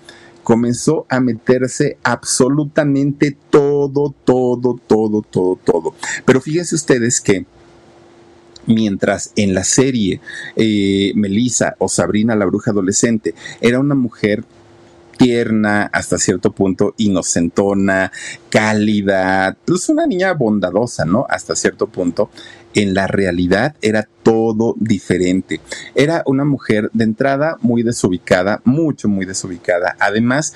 [0.43, 5.93] comenzó a meterse absolutamente todo, todo, todo, todo, todo.
[6.23, 7.45] Pero fíjense ustedes que
[8.67, 10.21] mientras en la serie
[10.55, 14.43] eh, Melissa o Sabrina la bruja adolescente era una mujer
[15.17, 18.11] tierna, hasta cierto punto inocentona,
[18.49, 21.25] cálida, pues una niña bondadosa, ¿no?
[21.29, 22.29] Hasta cierto punto.
[22.73, 25.59] En la realidad era todo diferente.
[25.95, 29.95] Era una mujer de entrada muy desubicada, mucho, muy desubicada.
[29.99, 30.53] Además,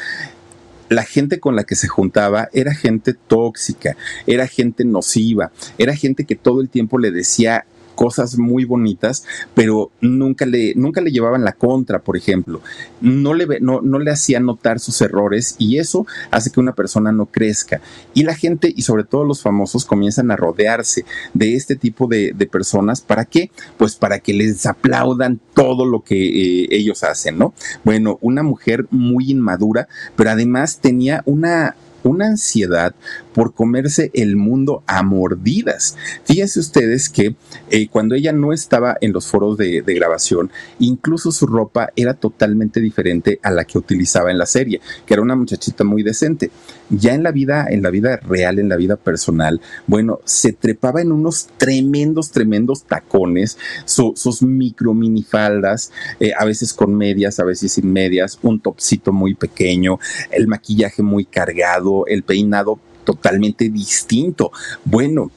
[0.90, 3.96] la gente con la que se juntaba era gente tóxica,
[4.28, 9.24] era gente nociva, era gente que todo el tiempo le decía cosas muy bonitas,
[9.54, 12.62] pero nunca le, nunca le llevaban la contra, por ejemplo.
[13.02, 17.12] No le, no, no le hacían notar sus errores y eso hace que una persona
[17.12, 17.82] no crezca.
[18.14, 22.32] Y la gente, y sobre todo los famosos, comienzan a rodearse de este tipo de,
[22.52, 23.02] personas.
[23.02, 23.52] ¿Para qué?
[23.78, 27.54] Pues para que les aplaudan todo lo que eh, ellos hacen, ¿no?
[27.84, 32.94] Bueno, una mujer muy inmadura, pero además tenía una una ansiedad
[33.34, 35.96] por comerse el mundo a mordidas.
[36.26, 37.36] Fíjense ustedes que
[37.70, 42.80] eh, cuando ella no estaba en los foros de, grabación, incluso su ropa era totalmente
[42.80, 46.52] diferente a la que utilizaba en la serie, que era una muchachita muy decente.
[46.90, 51.02] Ya en la vida, en la vida real, en la vida personal, bueno, se trepaba
[51.02, 57.74] en unos tremendos, tremendos tacones, sus micro minifaldas, eh, a veces con medias, a veces
[57.74, 60.00] sin medias, un topcito muy pequeño,
[60.32, 64.52] el maquillaje muy cargado, el peinado totalmente distinto.
[64.86, 65.32] Bueno,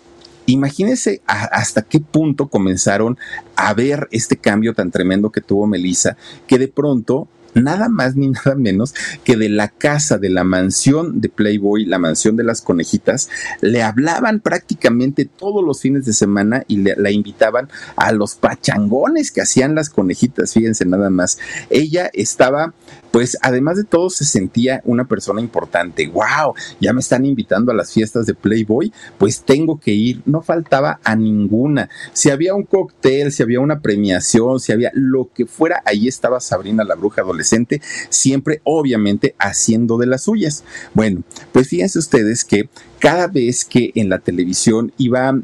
[0.46, 3.16] Imagínense hasta qué punto comenzaron
[3.56, 8.28] a ver este cambio tan tremendo que tuvo Melissa, que de pronto nada más ni
[8.44, 12.60] nada menos que de la casa, de la mansión de Playboy, la mansión de las
[12.60, 19.30] conejitas, le hablaban prácticamente todos los fines de semana y la invitaban a los pachangones
[19.30, 21.38] que hacían las conejitas, fíjense nada más.
[21.70, 22.74] Ella estaba
[23.14, 26.08] pues además de todo se sentía una persona importante.
[26.08, 26.54] ¡Wow!
[26.80, 30.20] Ya me están invitando a las fiestas de Playboy, pues tengo que ir.
[30.26, 31.88] No faltaba a ninguna.
[32.12, 36.40] Si había un cóctel, si había una premiación, si había lo que fuera, ahí estaba
[36.40, 40.64] Sabrina la bruja adolescente, siempre obviamente haciendo de las suyas.
[40.92, 41.22] Bueno,
[41.52, 45.38] pues fíjense ustedes que cada vez que en la televisión iba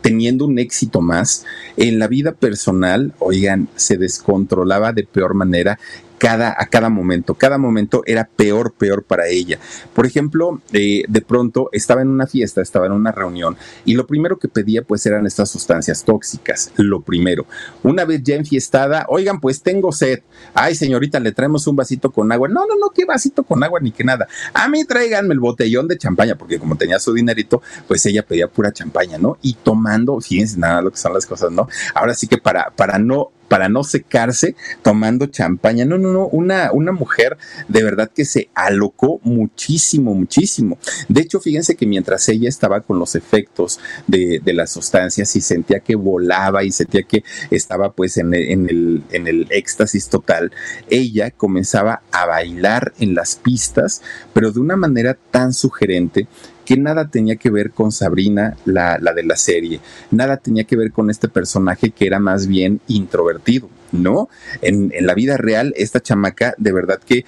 [0.00, 1.44] teniendo un éxito más,
[1.76, 5.78] en la vida personal, oigan, se descontrolaba de peor manera
[6.20, 7.34] cada, a cada momento.
[7.34, 9.58] Cada momento era peor, peor para ella.
[9.94, 13.56] Por ejemplo, eh, de pronto estaba en una fiesta, estaba en una reunión
[13.86, 16.72] y lo primero que pedía pues eran estas sustancias tóxicas.
[16.76, 17.46] Lo primero.
[17.82, 20.20] Una vez ya enfiestada, oigan, pues tengo sed.
[20.52, 22.48] Ay, señorita, le traemos un vasito con agua.
[22.48, 24.28] No, no, no, qué vasito con agua ni qué nada.
[24.52, 28.46] A mí tráiganme el botellón de champaña, porque como tenía su dinerito, pues ella pedía
[28.46, 29.38] pura champaña, ¿no?
[29.40, 31.66] Y tomando, fíjense nada lo que son las cosas, ¿no?
[31.94, 35.84] Ahora sí que para, para no para no secarse tomando champaña.
[35.84, 37.36] No, no, no, una, una mujer
[37.66, 40.78] de verdad que se alocó muchísimo, muchísimo.
[41.08, 45.80] De hecho, fíjense que mientras ella estaba con los efectos de, las sustancias y sentía
[45.80, 50.52] que volaba y sentía que estaba pues en el, en el éxtasis total,
[50.88, 54.00] ella comenzaba a bailar en las pistas,
[54.32, 56.28] pero de una manera tan sugerente
[56.70, 59.80] que nada tenía que ver con Sabrina, la, de la serie,
[60.12, 64.28] nada tenía que ver con este personaje que era más bien introvertido, ¿no?
[64.62, 67.24] En, en la vida real, esta chamaca de verdad que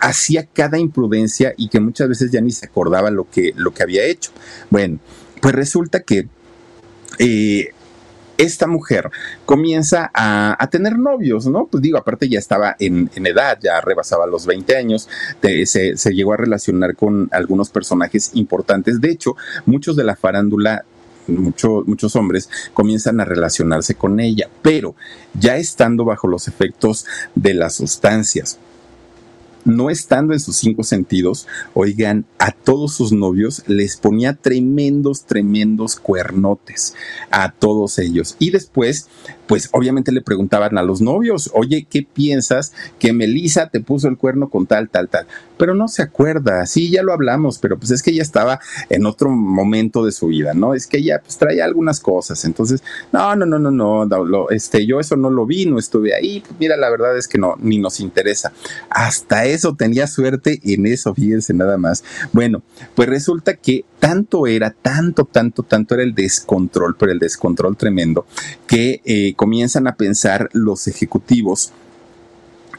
[0.00, 3.82] hacía cada imprudencia y que muchas veces ya ni se acordaba lo que, lo que
[3.82, 4.30] había hecho.
[4.70, 5.00] Bueno,
[5.42, 6.26] pues resulta que
[7.18, 7.68] eh,
[8.38, 9.10] esta mujer
[9.44, 11.66] comienza a, tener novios, ¿no?
[11.66, 15.08] Pues digo, aparte ya estaba en, edad, ya rebasaba los 20 años,
[15.42, 19.00] se, se llegó a relacionar con algunos personajes importantes.
[19.00, 20.84] De hecho, muchos de la farándula
[21.28, 24.94] muchos hombres comienzan a relacionarse con ella, pero
[25.34, 28.58] ya estando bajo los efectos de las sustancias,
[29.68, 35.96] no estando en sus cinco sentidos, oigan, a todos sus novios les ponía tremendos, tremendos
[35.96, 36.94] cuernotes
[37.30, 38.36] a todos ellos.
[38.38, 39.08] Y después,
[39.48, 44.16] pues obviamente le preguntaban a los novios, oye, ¿qué piensas que Melissa te puso el
[44.16, 45.26] cuerno con tal, tal, tal?
[45.56, 49.06] Pero no se acuerda, sí, ya lo hablamos, pero pues es que ella estaba en
[49.06, 50.74] otro momento de su vida, ¿no?
[50.74, 55.00] Es que ella pues traía algunas cosas, entonces, no, no, no, no, no, este, yo
[55.00, 58.00] eso no lo vi, no estuve ahí, mira, la verdad es que no, ni nos
[58.00, 58.52] interesa.
[58.90, 62.04] Hasta eso tenía suerte en eso, fíjense nada más.
[62.32, 62.62] Bueno,
[62.94, 68.26] pues resulta que tanto era, tanto, tanto, tanto era el descontrol, pero el descontrol tremendo,
[68.66, 71.72] que eh, comienzan a pensar los ejecutivos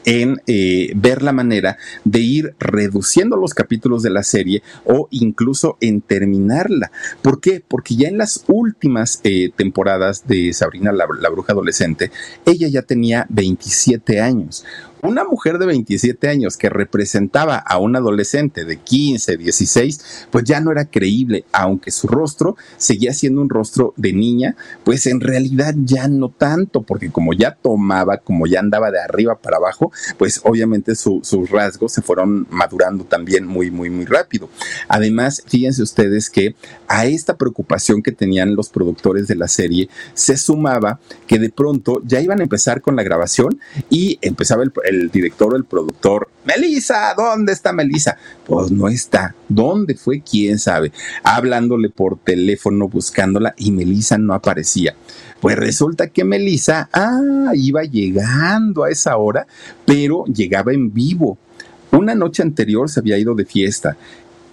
[0.04, 5.78] en eh, ver la manera de ir reduciendo los capítulos de la serie o incluso
[5.80, 6.92] en terminarla.
[7.22, 7.62] ¿Por qué?
[7.66, 12.10] Porque ya en las últimas eh, temporadas de Sabrina la, la, Bruja Adolescente,
[12.44, 14.64] ella ya tenía 27 años
[15.02, 20.60] una mujer de 27 años que representaba a un adolescente de 15, 16, pues ya
[20.60, 25.74] no era creíble, aunque su rostro seguía siendo un rostro de niña, pues en realidad
[25.84, 30.40] ya no tanto, porque como ya tomaba, como ya andaba de arriba para abajo, pues
[30.44, 34.48] obviamente sus rasgos se fueron madurando también muy, muy, muy rápido.
[34.88, 36.54] Además, fíjense ustedes que
[36.88, 42.02] a esta preocupación que tenían los productores de la serie se sumaba que de pronto
[42.04, 46.28] ya iban a empezar con la grabación y empezaba el, el director o el productor,
[46.44, 48.16] Melissa, ¿dónde está Melissa?
[48.46, 49.34] Pues no está.
[49.48, 50.20] ¿Dónde fue?
[50.20, 50.92] ¿Quién sabe?
[51.22, 54.94] Hablándole por teléfono, buscándola y Melissa no aparecía.
[55.40, 59.46] Pues resulta que Melissa, ah, iba llegando a esa hora,
[59.86, 61.38] pero llegaba en vivo.
[61.92, 63.96] Una noche anterior se había ido de fiesta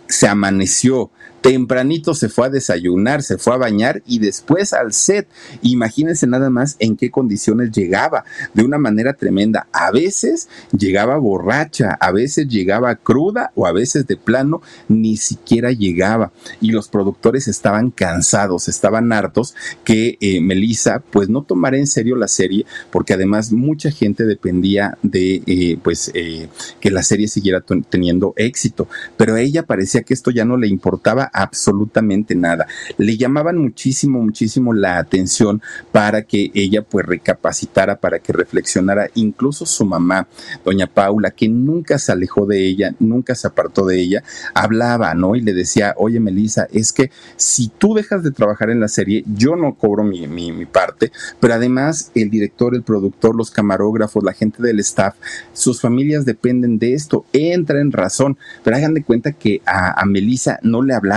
[0.07, 1.11] se amaneció,
[1.47, 5.29] tempranito se fue a desayunar, se fue a bañar y después al set.
[5.61, 9.65] Imagínense nada más en qué condiciones llegaba, de una manera tremenda.
[9.71, 15.71] A veces llegaba borracha, a veces llegaba cruda o a veces de plano ni siquiera
[15.71, 16.33] llegaba.
[16.59, 19.55] Y los productores estaban cansados, estaban hartos
[19.85, 24.97] que eh, Melissa pues no tomara en serio la serie porque además mucha gente dependía
[25.01, 26.49] de eh, pues eh,
[26.81, 28.89] que la serie siguiera teniendo éxito.
[29.15, 32.65] Pero a ella parecía que esto ya no le importaba absolutamente nada.
[32.97, 39.67] Le llamaban muchísimo, muchísimo la atención para que ella pues recapacitara, para que reflexionara, incluso
[39.67, 40.27] su mamá,
[40.65, 44.23] doña Paula, que nunca se alejó de ella, nunca se apartó de ella,
[44.55, 45.35] hablaba, ¿no?
[45.35, 49.23] Y le decía, oye Melissa, es que si tú dejas de trabajar en la serie,
[49.27, 50.17] yo no cobro mi,
[50.65, 55.15] parte, pero además el director, el productor, los camarógrafos, la gente del staff,
[55.53, 60.05] sus familias dependen de esto, entra en razón, pero hagan de cuenta que a, a
[60.05, 61.16] Melissa no le hablaba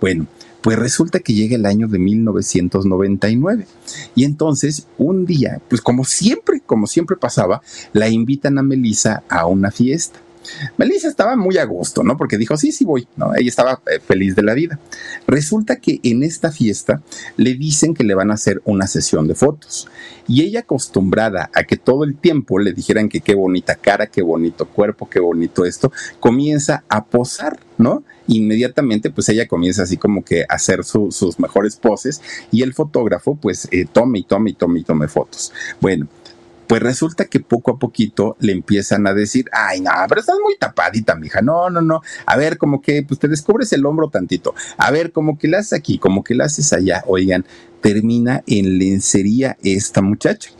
[0.00, 0.26] Bueno,
[0.62, 3.66] pues resulta que llega el año de 1999
[4.14, 9.46] y entonces un día, pues como siempre, como siempre pasaba, la invitan a Melissa a
[9.46, 10.18] una fiesta.
[10.76, 12.16] Melissa estaba muy a gusto, ¿no?
[12.16, 13.34] Porque dijo, sí, sí voy, ¿no?
[13.34, 14.78] Ella estaba eh, feliz de la vida.
[15.26, 17.02] Resulta que en esta fiesta
[17.36, 19.88] le dicen que le van a hacer una sesión de fotos.
[20.28, 24.22] Y ella acostumbrada a que todo el tiempo le dijeran que qué bonita cara, qué
[24.22, 28.02] bonito cuerpo, qué bonito esto, comienza a posar, ¿no?
[28.28, 33.36] Inmediatamente, pues ella comienza así como que a hacer sus mejores poses y el fotógrafo,
[33.36, 35.52] pues eh, tome y tome y tome y tome fotos.
[35.80, 36.08] Bueno,
[36.66, 40.56] pues resulta que poco a poquito le empiezan a decir, ay, no, pero estás muy
[40.58, 44.54] tapadita, mija, no, no, no, a ver, como que, pues te descubres el hombro tantito,
[44.76, 47.44] a ver, como que la haces aquí, como que la haces allá, oigan,
[47.80, 50.50] termina en lencería esta muchacha.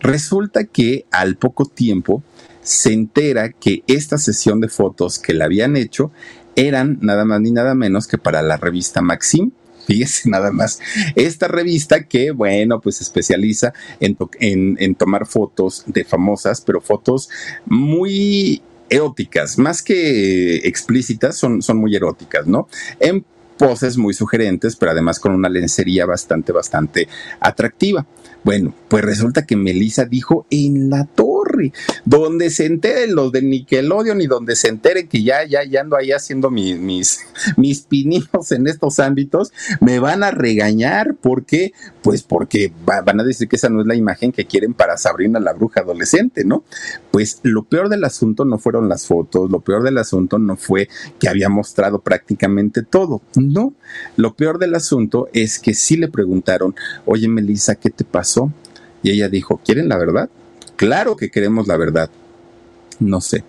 [0.00, 2.22] Resulta que al poco tiempo
[2.62, 6.12] se entera que esta sesión de fotos que le habían hecho
[6.58, 9.52] eran nada más ni nada menos que para la revista Maxim
[9.88, 10.80] fíjese nada más.
[11.14, 14.18] Esta revista que, bueno, pues se especializa en,
[14.78, 17.30] en, tomar fotos de famosas, pero fotos
[17.64, 18.60] muy
[18.90, 22.68] eróticas, más que explícitas, son, son muy eróticas, ¿no?
[23.00, 23.24] En
[23.56, 27.08] poses muy sugerentes, pero además con una lencería bastante, bastante
[27.40, 28.06] atractiva.
[28.44, 31.37] Bueno, pues resulta que Melissa dijo en la torre,
[32.04, 35.96] donde se enteren los de Nickelodeon y donde se enteren que ya, ya, ya ando
[35.96, 37.20] ahí haciendo mis, mis,
[37.56, 41.14] mis pininos en estos ámbitos, me van a regañar.
[41.14, 41.72] ¿Por qué?
[42.02, 45.40] Pues porque van a decir que esa no es la imagen que quieren para Sabrina
[45.40, 46.64] la bruja adolescente, ¿no?
[47.10, 50.88] Pues lo peor del asunto no fueron las fotos, lo peor del asunto no fue
[51.18, 53.74] que había mostrado prácticamente todo, no.
[54.16, 56.74] Lo peor del asunto es que sí le preguntaron,
[57.06, 58.52] oye Melissa, ¿qué te pasó?
[59.02, 60.28] Y ella dijo, ¿quieren la verdad?
[60.78, 62.08] Claro que queremos la verdad.
[63.00, 63.42] No sé.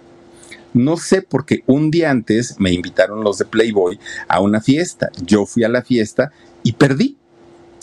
[0.74, 5.12] No sé porque un día antes me invitaron los de Playboy a una fiesta.
[5.24, 6.32] Yo fui a la fiesta
[6.64, 7.19] y perdí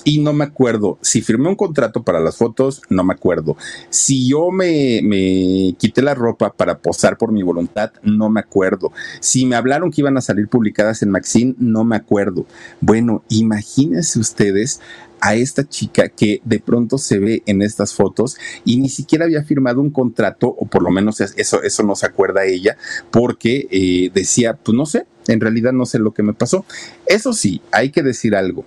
[0.06, 0.98] y no me acuerdo.
[1.02, 3.56] Si firmé un contrato para las fotos, no me acuerdo.
[3.90, 8.92] Si yo me, quité la ropa para posar por mi voluntad, no me acuerdo.
[9.18, 12.46] Si me hablaron que iban a salir publicadas en Maxine, no me acuerdo.
[12.80, 14.80] Bueno, imagínense ustedes
[15.20, 19.42] a esta chica que de pronto se ve en estas fotos y ni siquiera había
[19.42, 22.76] firmado un contrato, o por lo menos eso, eso no se acuerda ella,
[23.10, 26.64] porque eh, decía, pues no sé, en realidad no sé lo que me pasó.
[27.06, 28.64] Eso sí, hay que decir algo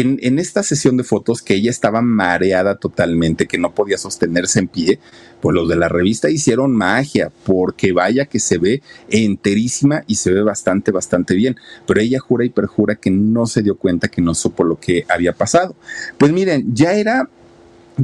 [0.00, 4.68] en, esta sesión de fotos que ella estaba mareada totalmente, que no podía sostenerse en
[4.68, 4.98] pie,
[5.40, 10.32] pues los de la revista hicieron magia, porque vaya que se ve enterísima y se
[10.32, 11.56] ve bastante, bastante bien.
[11.86, 15.04] Pero ella jura y perjura que no se dio cuenta, que no supo lo que
[15.08, 15.74] había pasado.
[16.18, 17.28] Pues miren, ya era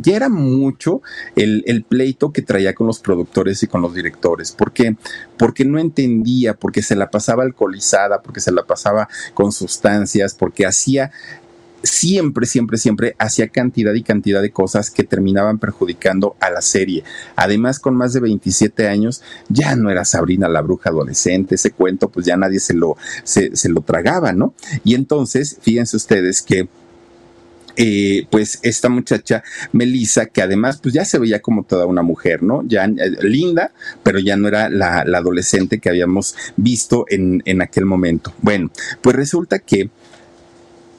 [0.02, 1.00] ya era mucho
[1.36, 4.52] el, el, pleito que traía con los productores y con los directores.
[4.52, 4.96] ¿Por qué?
[5.38, 10.66] Porque no entendía, porque se la pasaba alcoholizada, porque se la pasaba con sustancias, porque
[10.66, 11.12] hacía
[11.82, 17.04] siempre, siempre, siempre hacía cantidad y cantidad de cosas que terminaban perjudicando a la serie.
[17.36, 22.08] Además, con más de 27 años, ya no era Sabrina la bruja adolescente, ese cuento
[22.08, 24.54] pues ya nadie se lo, se, lo tragaba, ¿no?
[24.84, 26.68] Y entonces, fíjense ustedes que...
[27.78, 32.42] Eh, pues esta muchacha Melissa, que además pues ya se veía como toda una mujer,
[32.42, 32.62] ¿no?
[32.66, 33.70] Ya eh, linda,
[34.02, 38.32] pero ya no era la, adolescente que habíamos visto en, en aquel momento.
[38.40, 38.70] Bueno,
[39.02, 39.90] pues resulta que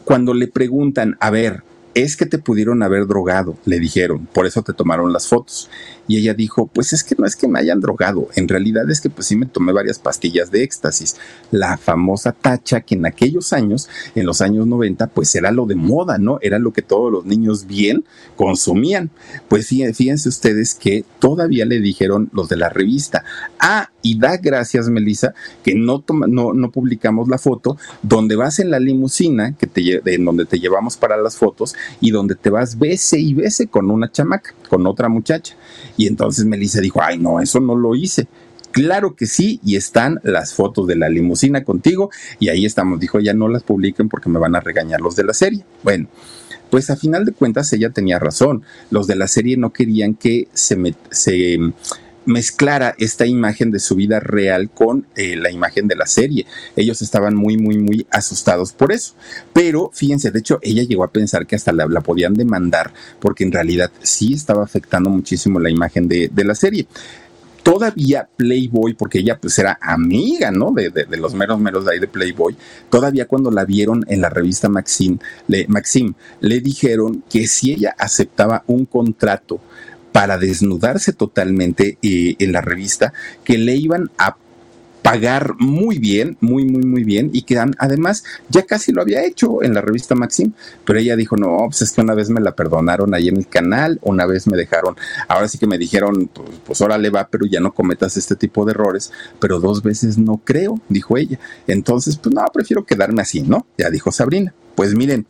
[0.07, 4.61] cuando le preguntan, a ver, es que te pudieron haber drogado, le dijeron, por eso
[4.61, 5.69] te tomaron las fotos.
[6.07, 9.01] Y ella dijo, pues es que no es que me hayan drogado, en realidad es
[9.01, 11.17] que pues sí me tomé varias pastillas de éxtasis.
[11.51, 15.75] La famosa tacha que en aquellos años, en los años 90, pues era lo de
[15.75, 16.39] moda, ¿no?
[16.41, 18.05] Era lo que todos los niños bien
[18.37, 19.09] consumían.
[19.49, 23.25] Pues fíjense ustedes que todavía le dijeron los de la revista,
[23.59, 25.33] ah, y da gracias, Melissa,
[25.63, 30.23] que no, no, no publicamos la foto donde vas en la limusina, que te, en
[30.23, 34.09] donde te llevamos para las fotos, y donde te vas bese y bese con una
[34.09, 35.55] chamaca, con otra muchacha.
[35.97, 38.27] Y entonces Melissa dijo, ay, no, eso no lo hice.
[38.71, 43.01] Claro que sí, y están las fotos de la limusina contigo, y ahí estamos.
[43.01, 45.65] Dijo, ya no las publiquen porque me van a regañar los de la serie.
[45.83, 46.07] Bueno,
[46.69, 48.63] pues a final de cuentas ella tenía razón.
[48.89, 51.57] Los de la serie no querían que se, me, se
[52.27, 56.45] mezclara esta imagen de su vida real con eh, la imagen de la serie.
[56.75, 59.15] Ellos estaban muy, muy, muy asustados por eso.
[59.53, 63.51] Pero fíjense, de hecho, ella llegó a pensar que hasta la, podían demandar porque en
[63.51, 66.87] realidad sí estaba afectando muchísimo la imagen de, la serie
[67.63, 70.71] todavía Playboy, porque ella pues era amiga, ¿no?
[70.71, 72.55] De, los meros meros de ahí de Playboy,
[72.89, 75.19] todavía cuando la vieron en la revista Maxim,
[75.49, 79.59] le, Maxim, le dijeron que si ella aceptaba un contrato
[80.17, 83.13] para desnudarse totalmente eh, en la revista,
[83.43, 84.35] que le iban a
[85.03, 89.61] pagar muy bien, muy, muy, muy bien, y que además ya casi lo había hecho
[89.61, 90.53] en la revista Maxim,
[90.85, 93.47] pero ella dijo, no, pues es que una vez me la perdonaron ahí en el
[93.47, 94.95] canal, una vez me dejaron,
[95.27, 98.65] ahora sí que me dijeron, pues, pues órale va, pero ya no cometas este tipo
[98.65, 101.39] de errores, pero dos veces no creo, dijo ella.
[101.67, 103.67] Entonces, pues no, prefiero quedarme así, ¿no?
[103.77, 104.51] Ya dijo Sabrina.
[104.73, 105.27] Pues miren,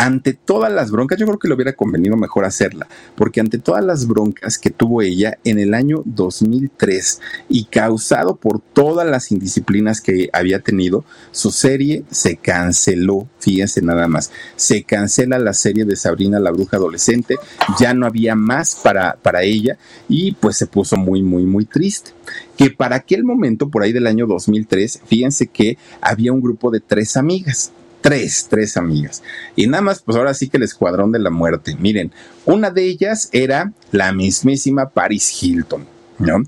[0.00, 3.84] ante todas las broncas, yo creo que le hubiera convenido mejor hacerla, porque ante todas
[3.84, 7.20] las broncas que tuvo ella en el año 2003
[7.50, 14.08] y causado por todas las indisciplinas que había tenido, su serie se canceló, fíjense nada
[14.08, 17.36] más, se cancela la serie de Sabrina la bruja adolescente,
[17.78, 19.76] ya no había más para, para ella
[20.08, 22.12] y pues se puso muy, muy, muy triste.
[22.56, 26.80] Que para aquel momento, por ahí del año 2003, fíjense que había un grupo de
[26.80, 29.22] tres amigas, tres, tres amigas.
[29.56, 31.76] Y nada más, pues ahora sí que el escuadrón de la muerte.
[31.78, 32.12] Miren,
[32.44, 35.86] una de ellas era la mismísima Paris Hilton,
[36.18, 36.44] ¿no?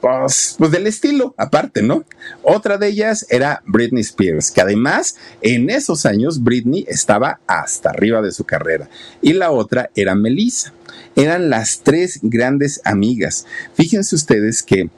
[0.00, 2.04] Pues, pues, del estilo, aparte, ¿no?
[2.42, 8.22] Otra de ellas era Britney Spears, que además en esos años Britney estaba hasta arriba
[8.22, 8.88] de su carrera.
[9.22, 10.72] Y la otra era Melissa.
[11.16, 13.46] Eran las tres grandes amigas.
[13.74, 14.90] Fíjense ustedes que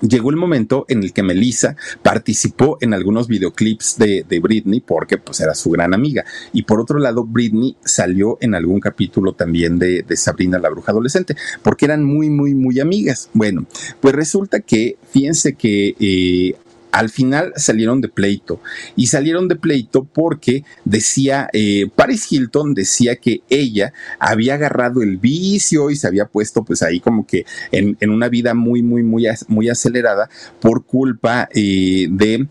[0.00, 5.40] llegó el momento en el que Melissa participó en algunos videoclips de, Britney porque pues
[5.40, 6.24] era su gran amiga.
[6.52, 11.36] Y por otro lado, Britney salió en algún capítulo también de, Sabrina la Bruja Adolescente
[11.62, 13.30] porque eran muy, muy, muy amigas.
[13.32, 13.66] Bueno,
[14.00, 16.56] pues resulta que, fíjense que eh,
[16.92, 18.60] al final salieron de pleito
[18.96, 25.18] y salieron de pleito porque decía, eh, Paris Hilton decía que ella había agarrado el
[25.18, 29.26] vicio y se había puesto pues ahí como que en, una vida muy, muy, muy,
[29.48, 30.28] muy acelerada
[30.60, 32.46] por culpa eh, de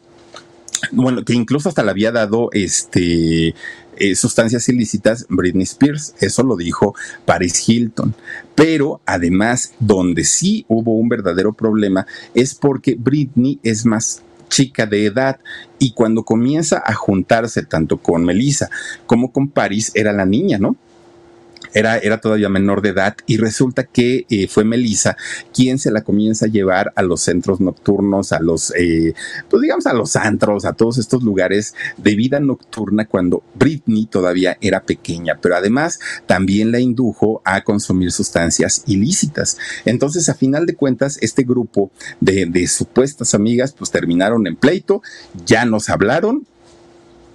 [0.92, 3.54] bueno, que incluso hasta le había dado este
[3.98, 6.16] eh, sustancias ilícitas Britney Spears.
[6.22, 8.16] Eso lo dijo Paris Hilton.
[8.56, 15.06] Pero además, donde sí hubo un verdadero problema es porque Britney es más chica de
[15.06, 15.40] edad
[15.78, 18.70] y cuando comienza a juntarse tanto con Melissa
[19.06, 20.76] como con Paris era la niña, ¿no?
[21.74, 25.18] Era, era todavía menor de edad y resulta que eh, fue Melissa
[25.54, 29.14] quien se la comienza a llevar a los centros nocturnos, a los, eh,
[29.50, 34.58] pues digamos, a los antros, a todos estos lugares de vida nocturna cuando Britney todavía
[34.62, 39.58] era pequeña, pero además también la indujo a consumir sustancias ilícitas.
[39.86, 45.02] Entonces, a final de cuentas, este grupo de, de supuestas amigas, pues terminaron en pleito,
[45.46, 46.48] ya nos hablaron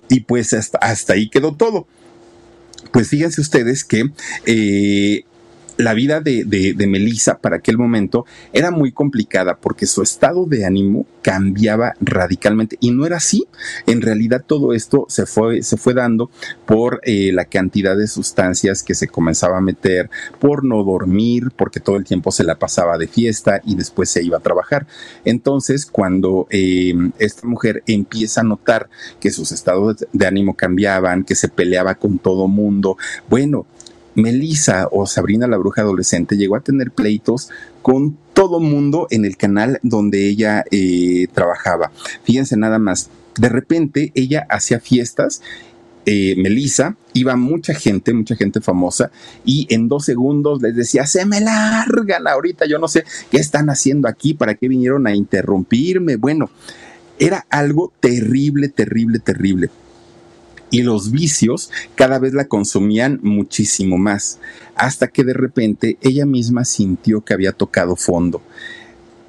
[0.09, 1.87] y pues hasta, hasta ahí quedó todo
[2.95, 4.09] pues fíjense ustedes que
[4.47, 5.25] eh,
[5.77, 10.65] la vida de, de, Melissa para aquel momento era muy complicada porque su estado de
[10.65, 13.47] ánimo cambiaba radicalmente y no era así.
[13.87, 16.31] En realidad todo esto se fue, se fue dando
[16.67, 21.81] por eh, la cantidad de sustancias que se comenzaba a meter, por no dormir, porque
[21.81, 24.87] todo el tiempo se la pasaba de fiesta y después se iba a trabajar.
[25.25, 31.35] Entonces cuando eh, esta mujer empieza a notar que sus estados de ánimo cambiaban, que
[31.35, 32.97] se peleaba con todo mundo,
[33.29, 33.67] bueno,
[34.15, 37.51] Melissa o Sabrina la bruja adolescente llegó a tener pleitos
[37.83, 41.93] con todo mundo en el canal donde ella eh, trabajaba.
[42.25, 45.41] Fíjense nada más, de repente ella hacía fiestas
[46.07, 49.11] eh, Melissa, iba mucha gente, mucha gente famosa,
[49.43, 53.71] y en dos segundos les decía, se me largan ahorita, yo no sé qué están
[53.71, 56.17] haciendo aquí, para qué vinieron a interrumpirme.
[56.17, 56.51] Bueno,
[57.19, 59.71] era algo terrible, terrible, terrible
[60.71, 64.41] y los vicios cada vez la consumían muchísimo más,
[64.77, 68.43] hasta que de repente ella misma sintió que había tocado fondo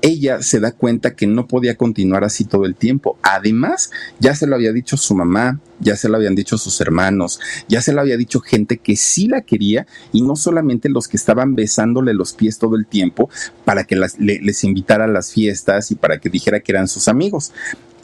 [0.06, 3.18] ella se da cuenta que no podía continuar así todo el tiempo.
[3.24, 7.40] Además, ya se lo había dicho su mamá, ya se lo habían dicho sus hermanos,
[7.68, 11.18] ya se lo había dicho gente que sí la quería y no solamente los que
[11.18, 13.32] estaban besándole los pies todo el tiempo
[13.64, 17.52] para que les invitara a las fiestas y para que dijera que eran sus amigos.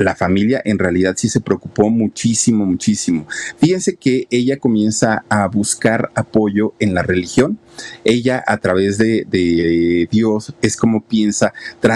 [0.01, 3.27] La familia en realidad sí se preocupó muchísimo, muchísimo.
[3.57, 7.59] Fíjense que ella comienza a buscar apoyo en la religión
[8.03, 11.53] ella a través de, Dios es como piensa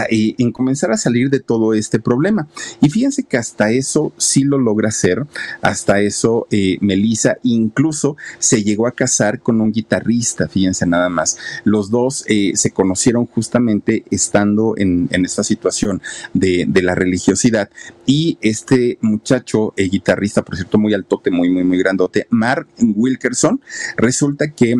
[0.10, 2.48] eh, en comenzar a salir de todo este problema.
[2.82, 5.26] Y fíjense que hasta eso sí lo logra hacer,
[5.62, 11.38] hasta eso eh, Melissa incluso se llegó a casar con un guitarrista, fíjense nada más.
[11.64, 16.02] Los dos eh, se conocieron justamente estando en, esta situación
[16.34, 17.70] de, la religiosidad
[18.06, 23.62] y este muchacho guitarrista, por cierto, muy altote, muy, muy, muy grandote, Mark Wilkerson,
[23.98, 24.76] resulta que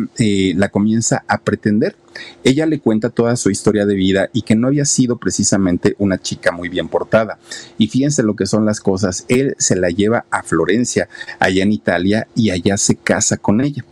[0.56, 1.96] la comienza a pretender.
[2.44, 6.18] Ella le cuenta toda su historia de vida y que no había sido precisamente una
[6.18, 7.38] chica muy bien portada.
[7.78, 11.08] Y fíjense lo que son las cosas, él se la lleva a Florencia,
[11.38, 13.84] allá en Italia, y allá se casa con ella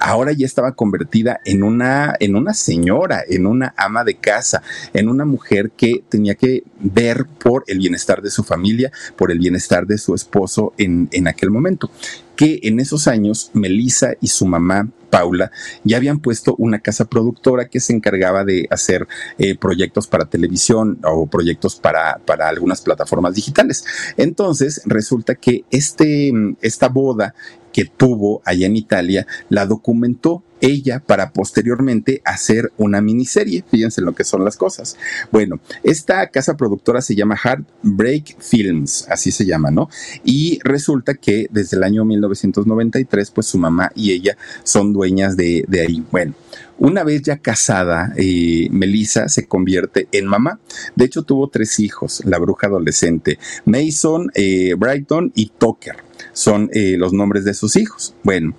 [0.00, 5.08] ahora ya estaba convertida en una, en una señora, en una ama de casa, en
[5.08, 9.86] una mujer que tenía que ver por el bienestar de su familia, por el bienestar
[9.86, 11.90] de su esposo en, en aquel momento.
[12.36, 15.50] Que en esos años Melissa y su mamá Paula,
[15.84, 19.06] ya habían puesto una casa productora que se encargaba de hacer
[19.38, 23.84] eh, proyectos para televisión o proyectos para, para algunas plataformas digitales.
[24.16, 26.32] Entonces, resulta que este,
[26.62, 27.34] esta boda
[27.72, 33.64] que tuvo allá en Italia la documentó ella para posteriormente hacer una miniserie.
[33.70, 34.96] Fíjense lo que son las cosas.
[35.32, 39.88] Bueno, esta casa productora se llama Heartbreak Films, así se llama, ¿no?
[40.24, 45.64] Y resulta que desde el año 1993, pues su mamá y ella son dueñas de,
[45.80, 46.04] ahí.
[46.10, 46.34] Bueno,
[46.78, 50.60] una vez ya casada, eh, Melissa se convierte en mamá.
[50.96, 56.09] De hecho, tuvo tres hijos, la bruja adolescente, Mason, eh, Brighton y Tucker.
[56.40, 58.14] Son eh, los nombres de sus hijos.
[58.22, 58.54] Bueno,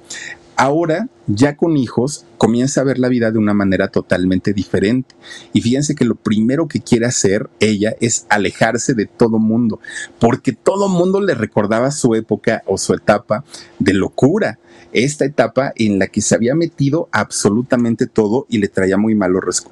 [0.57, 5.15] Ahora, ya con hijos, comienza a ver la vida de una manera totalmente diferente.
[5.53, 9.79] Y fíjense que lo primero que quiere hacer ella es alejarse de todo mundo,
[10.19, 13.43] porque todo mundo le recordaba su época o su etapa
[13.79, 14.59] de locura
[14.93, 19.65] esta etapa en la que se había metido absolutamente todo y le traía muy malos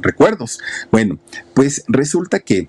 [0.00, 0.60] recuerdos.
[0.92, 1.18] Bueno,
[1.54, 2.68] pues resulta que...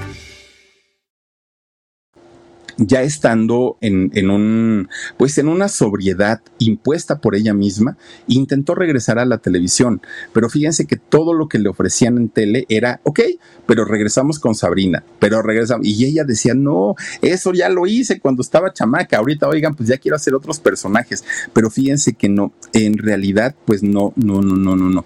[2.77, 7.97] ya estando en, un, pues en una sobriedad impuesta por ella misma,
[8.27, 10.01] intentó regresar a la televisión.
[10.33, 13.21] Pero fíjense que todo lo que le ofrecían en tele era, ok,
[13.65, 15.85] pero regresamos con Sabrina, pero regresamos.
[15.87, 19.97] Y ella decía, no, eso ya lo hice cuando estaba chamaca, ahorita, oigan, pues ya
[19.97, 21.23] quiero hacer otros personajes.
[21.53, 25.05] Pero fíjense que no, en realidad, pues no, no, no, no, no, no.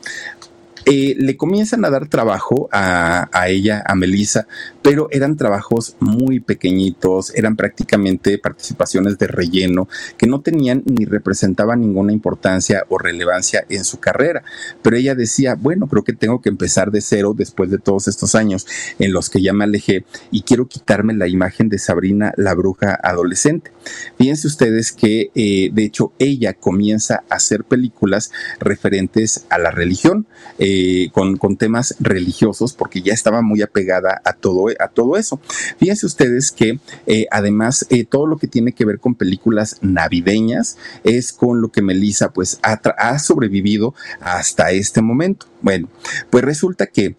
[0.85, 4.47] Eh, le comienzan a dar trabajo a, ella, a Melissa,
[4.83, 11.81] pero eran trabajos muy pequeñitos, eran prácticamente participaciones de relleno que no tenían ni representaban
[11.81, 14.43] ninguna importancia o relevancia en su carrera.
[14.83, 18.35] Pero ella decía, bueno, creo que tengo que empezar de cero después de todos estos
[18.35, 18.67] años
[18.99, 22.99] en los que ya me alejé y quiero quitarme la imagen de Sabrina la bruja
[23.01, 23.71] adolescente.
[24.17, 30.27] Fíjense ustedes que eh, de hecho ella comienza a hacer películas referentes a la religión,
[30.59, 30.74] eh,
[31.13, 35.39] con, con temas religiosos, porque ya estaba muy apegada a todo a todo eso.
[35.77, 40.77] Fíjense ustedes que eh, además eh, todo lo que tiene que ver con películas navideñas
[41.03, 45.47] es con lo que Melissa pues ha sobrevivido hasta este momento.
[45.61, 45.89] Bueno,
[46.29, 47.15] pues resulta que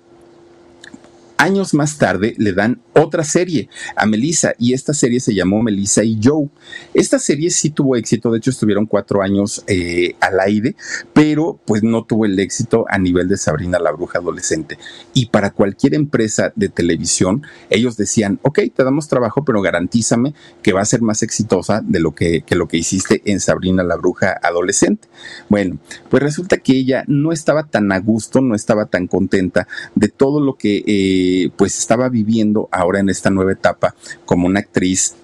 [1.38, 6.02] Años más tarde le dan otra serie a Melissa y esta serie se llamó Melissa
[6.02, 6.48] y Joe.
[6.94, 10.76] Esta serie sí tuvo éxito, de hecho estuvieron cuatro años eh, al aire,
[11.12, 14.78] pero pues no tuvo el éxito a nivel de Sabrina la bruja adolescente.
[15.12, 20.32] Y para cualquier empresa de televisión, ellos decían, ok, te damos trabajo, pero garantízame
[20.62, 23.96] que va a ser más exitosa de lo que, lo que hiciste en Sabrina la
[23.96, 25.06] bruja adolescente.
[25.50, 25.78] Bueno,
[26.08, 30.40] pues resulta que ella no estaba tan a gusto, no estaba tan contenta de todo
[30.40, 30.82] lo que...
[30.86, 31.25] Eh,
[31.56, 35.14] pues estaba viviendo ahora en esta nueva etapa como una actriz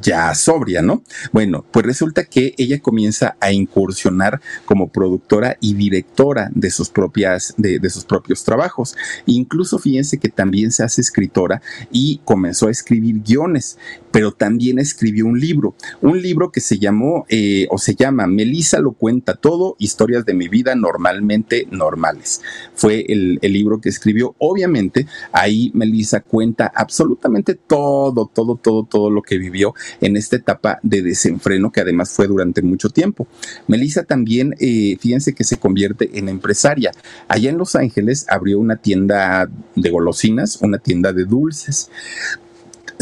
[0.00, 1.02] ya sobria, ¿no?
[1.32, 7.54] Bueno, pues resulta que ella comienza a incursionar como productora y directora de sus propias,
[7.56, 8.96] de, sus propios trabajos.
[9.26, 13.78] Incluso fíjense que también se hace escritora y comenzó a escribir guiones,
[14.16, 18.78] pero también escribió un libro, un libro que se llamó eh, o se llama Melissa
[18.78, 22.40] lo cuenta todo, historias de mi vida normalmente normales.
[22.74, 24.34] Fue el, libro que escribió.
[24.38, 30.78] Obviamente, ahí Melissa cuenta absolutamente todo, todo, todo, todo lo que vivió en esta etapa
[30.82, 33.28] de desenfreno que además fue durante mucho tiempo.
[33.68, 36.90] Melissa también, eh, fíjense que se convierte en empresaria.
[37.28, 41.90] Allá en Los Ángeles abrió una tienda de golosinas, una tienda de dulces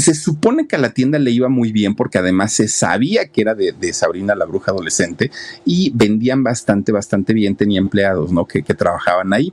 [0.04, 3.40] se supone que a la tienda le iba muy bien porque además se sabía que
[3.40, 5.30] era de, Sabrina la bruja adolescente
[5.64, 8.46] y vendían bastante, bastante bien, tenía empleados, ¿no?
[8.46, 9.52] Que, trabajaban ahí.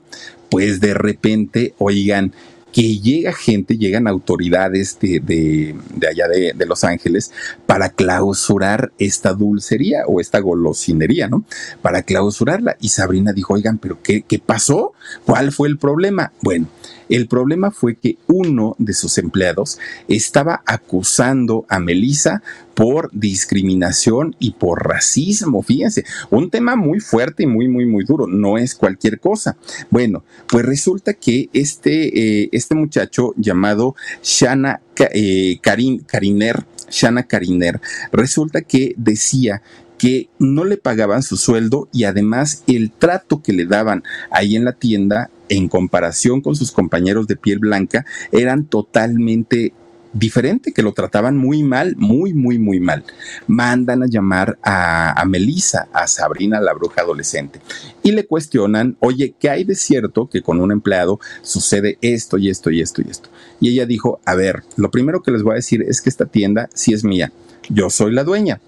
[0.50, 2.34] Pues de repente, oigan,
[2.74, 7.32] que llega gente, llegan autoridades de, de, de allá de, de, Los Ángeles
[7.66, 11.46] para clausurar esta dulcería o esta golosinería, ¿no?
[11.82, 12.76] Para clausurarla.
[12.82, 14.94] Y Sabrina dijo, oigan, pero ¿qué, qué pasó?
[15.26, 16.34] ¿Cuál fue el problema?
[16.42, 16.68] Bueno,
[17.12, 22.42] el problema fue que uno de sus empleados estaba acusando a Melissa
[22.74, 25.62] por discriminación y por racismo.
[25.62, 28.28] Fíjense, un tema muy fuerte y muy, muy, muy duro.
[28.28, 29.58] No es cualquier cosa.
[29.90, 34.82] Bueno, pues resulta que este, eh, este muchacho llamado Shana
[35.14, 37.82] eh, Kariner, Shana Kariner,
[38.14, 39.62] resulta que decía
[39.98, 44.66] que no le pagaban su sueldo y además el trato que le daban ahí en
[44.66, 49.74] la tienda en comparación con sus compañeros de piel blanca eran totalmente
[50.14, 53.04] diferente, que lo trataban muy mal, muy, muy, muy mal.
[53.48, 57.60] Mandan a llamar a, a Melissa, a Sabrina, la bruja adolescente,
[58.02, 62.50] y le cuestionan, oye, ¿qué hay de cierto que con un empleado sucede esto y
[62.50, 63.30] esto y esto y esto?
[63.60, 66.26] Y ella dijo, a ver, lo primero que les voy a decir es que esta
[66.26, 67.32] tienda sí es mía,
[67.70, 68.62] yo soy la dueña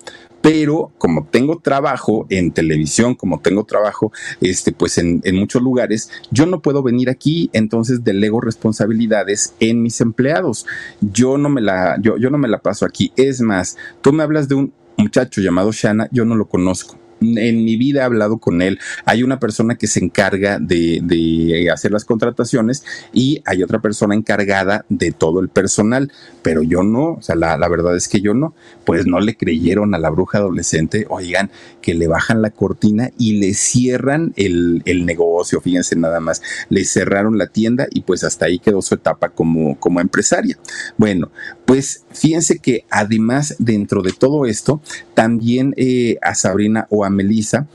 [0.43, 6.45] pero como tengo trabajo en televisión, como tengo trabajo, este, pues en, muchos lugares, yo
[6.45, 10.65] no puedo venir aquí, entonces delego responsabilidades en mis empleados.
[10.99, 13.13] Yo no me la, yo, yo no me la paso aquí.
[13.15, 17.65] Es más, tú me hablas de un muchacho llamado Shana, yo no lo conozco en
[17.65, 18.79] mi vida he hablado con él.
[19.05, 24.15] Hay una persona que se encarga de, de hacer las contrataciones y hay otra persona
[24.15, 26.11] encargada de todo el personal,
[26.41, 28.53] pero yo no, o sea, la, la verdad es que yo no,
[28.85, 31.51] pues no le creyeron a la bruja adolescente, oigan,
[31.81, 36.85] que le bajan la cortina y le cierran el, el negocio, fíjense nada más, le
[36.85, 40.57] cerraron la tienda y pues hasta ahí quedó su etapa como, como empresaria.
[40.97, 41.31] Bueno,
[41.65, 44.81] pues fíjense que además dentro de todo esto,
[45.13, 47.67] también eh, a Sabrina o a Melissa,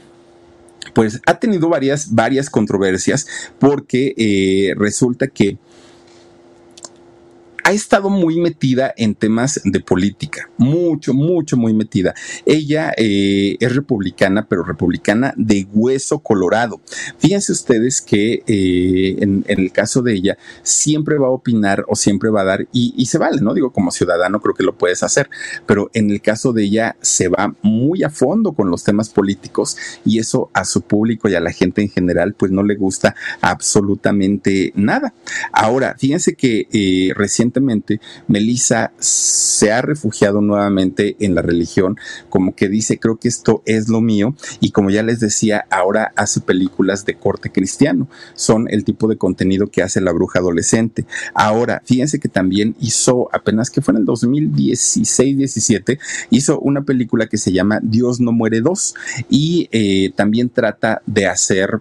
[0.95, 3.27] pues ha tenido varias, varias controversias
[3.59, 5.59] porque eh, resulta que
[7.69, 12.15] ha estado muy metida en temas de política, mucho, mucho, muy metida.
[12.47, 16.81] Ella eh, es republicana, pero republicana de hueso colorado.
[17.19, 22.31] Fíjense ustedes que eh, en, el caso de ella siempre va a opinar o siempre
[22.31, 23.53] va a dar, y, se vale, ¿no?
[23.53, 25.29] Digo, como ciudadano creo que lo puedes hacer,
[25.67, 29.77] pero en el caso de ella se va muy a fondo con los temas políticos
[30.07, 33.15] y eso a su público y a la gente en general pues no le gusta
[33.43, 35.13] absolutamente nada.
[35.53, 37.58] Ahora, fíjense que eh, recientemente
[38.27, 41.97] Melissa se ha refugiado nuevamente en la religión,
[42.29, 46.13] como que dice, creo que esto es lo mío, y como ya les decía, ahora
[46.17, 51.07] hace películas de corte cristiano, son el tipo de contenido que hace la bruja adolescente.
[51.35, 55.99] Ahora, fíjense que también hizo, apenas que fue en el 2016-17,
[56.31, 58.95] hizo una película que se llama Dios no muere dos,
[59.29, 61.81] y eh, también trata de hacer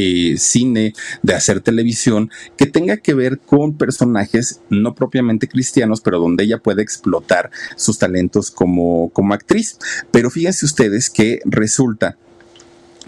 [0.00, 0.92] eh, cine,
[1.24, 6.58] de hacer televisión, que tenga que ver con personajes no propiamente cristianos, pero donde ella
[6.58, 9.76] puede explotar sus talentos como, como actriz.
[10.12, 12.16] Pero fíjense ustedes que resulta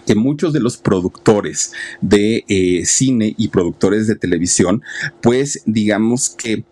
[0.05, 4.82] que muchos de los productores de eh, cine y productores de televisión,
[5.22, 6.64] pues digamos que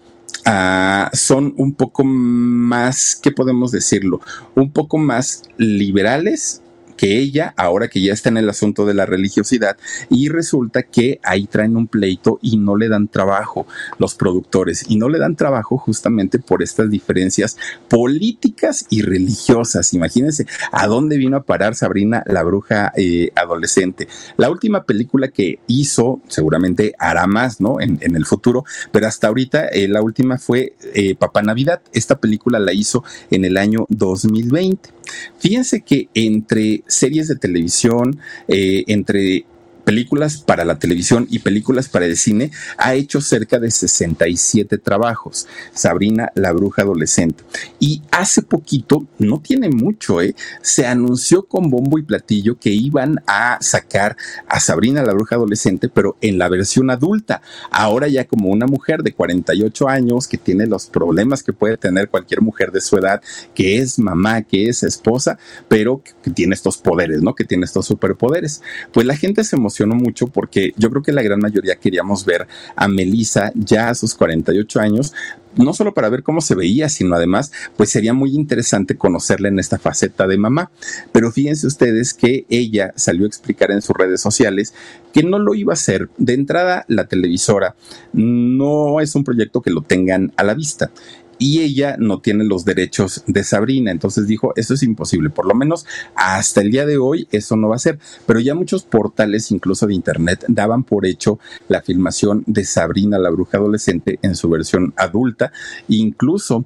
[0.47, 4.21] Uh, son un poco más, ¿qué podemos decirlo?
[4.55, 6.63] Un poco más liberales
[6.99, 9.79] que ella, ahora que ya está en el asunto de la religiosidad,
[10.11, 13.67] y resulta que ahí traen un pleito y no le dan trabajo
[13.99, 17.57] los productores, y no le dan trabajo justamente por estas diferencias
[17.89, 19.95] políticas y religiosas.
[19.95, 24.09] Imagínense a dónde vino a parar Sabrina la bruja eh, adolescente.
[24.37, 27.81] La última película que hizo, seguramente hará más, ¿no?
[27.81, 31.83] En, el futuro, pero hasta ahorita eh, la última fue eh, Papá Navidad.
[31.93, 34.98] Esta película la hizo en el año 2020.
[35.39, 39.45] Fíjense que entre series de televisión, eh, entre
[39.89, 45.49] películas para la televisión y películas para el cine, ha hecho cerca de 67 trabajos.
[45.73, 47.43] Sabrina la bruja adolescente.
[47.81, 50.35] Y hace poquito, no tiene mucho, ¿eh?
[50.61, 55.89] se anunció con bombo y platillo que iban a sacar a Sabrina la bruja adolescente,
[55.89, 57.41] pero en la versión adulta.
[57.71, 62.11] Ahora ya como una mujer de 48 años que tiene los problemas que puede tener
[62.11, 63.23] cualquier mujer de su edad,
[63.55, 67.35] que es mamá, que es esposa, pero que tiene estos poderes, ¿no?
[67.35, 68.61] Que tiene estos superpoderes.
[68.93, 69.57] Pues la gente se
[69.87, 74.15] mucho porque yo creo que la gran mayoría queríamos ver a Melissa ya a sus
[74.15, 75.13] 48 años,
[75.57, 79.59] no solo para ver cómo se veía, sino además, pues sería muy interesante conocerla en
[79.59, 80.71] esta faceta de mamá.
[81.13, 84.75] Pero fíjense ustedes que ella salió a explicar en sus redes sociales
[85.13, 86.09] que no lo iba a hacer.
[86.17, 87.75] De entrada, la televisora
[88.13, 90.91] no es un proyecto que lo tengan a la vista
[91.39, 93.91] y ella no tiene los derechos de Sabrina.
[93.91, 97.69] Entonces dijo, eso es imposible, por lo menos hasta el día de hoy eso no
[97.69, 97.99] va a ser.
[98.27, 103.31] Pero ya muchos portales, incluso de internet, daban por hecho la filmación de Sabrina la
[103.31, 105.53] bruja adolescente en su versión adulta,
[105.89, 106.65] incluso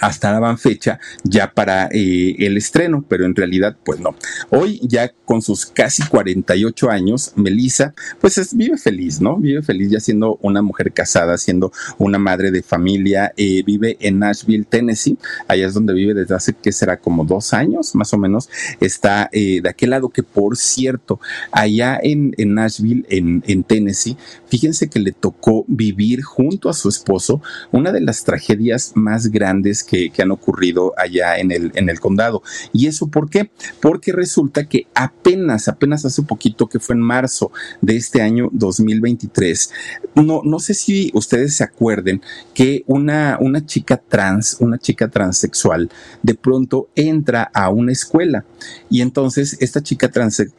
[0.00, 4.14] hasta daban fecha ya para eh, el estreno, pero en realidad pues no.
[4.50, 9.36] Hoy ya con sus casi 48 años, Melissa pues vive feliz, ¿no?
[9.36, 14.18] Vive feliz ya siendo una mujer casada, siendo una madre de familia, eh, vive en
[14.18, 15.18] Nashville, Tennessee,
[15.48, 18.48] allá es donde vive desde hace que será como dos años más o menos,
[18.80, 21.20] está eh, de aquel lado que por cierto,
[21.52, 24.16] allá en, en Nashville, en, en Tennessee,
[24.48, 27.42] fíjense que le tocó vivir junto a su esposo
[27.72, 32.42] una de las tragedias más grandes que, han ocurrido allá en el, en el condado.
[32.72, 33.50] ¿Y eso por qué?
[33.80, 39.70] Porque resulta que apenas, apenas hace poquito, que fue en marzo de este año 2023,
[40.14, 42.22] no, no sé si ustedes se acuerden
[42.54, 45.90] que una, una chica trans, una chica transexual,
[46.22, 48.44] de pronto entra a una escuela
[48.88, 50.10] y entonces esta chica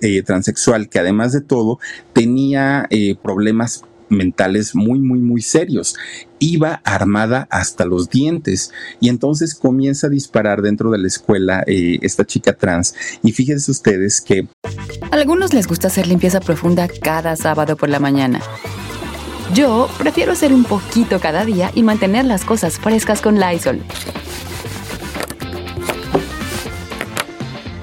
[0.01, 1.79] eh, transexual, que además de todo
[2.13, 5.95] tenía eh, problemas mentales muy, muy, muy serios.
[6.39, 11.99] Iba armada hasta los dientes y entonces comienza a disparar dentro de la escuela eh,
[12.01, 12.95] esta chica trans.
[13.23, 14.47] Y fíjense ustedes que...
[15.11, 18.41] A algunos les gusta hacer limpieza profunda cada sábado por la mañana.
[19.53, 23.81] Yo prefiero hacer un poquito cada día y mantener las cosas frescas con Lysol.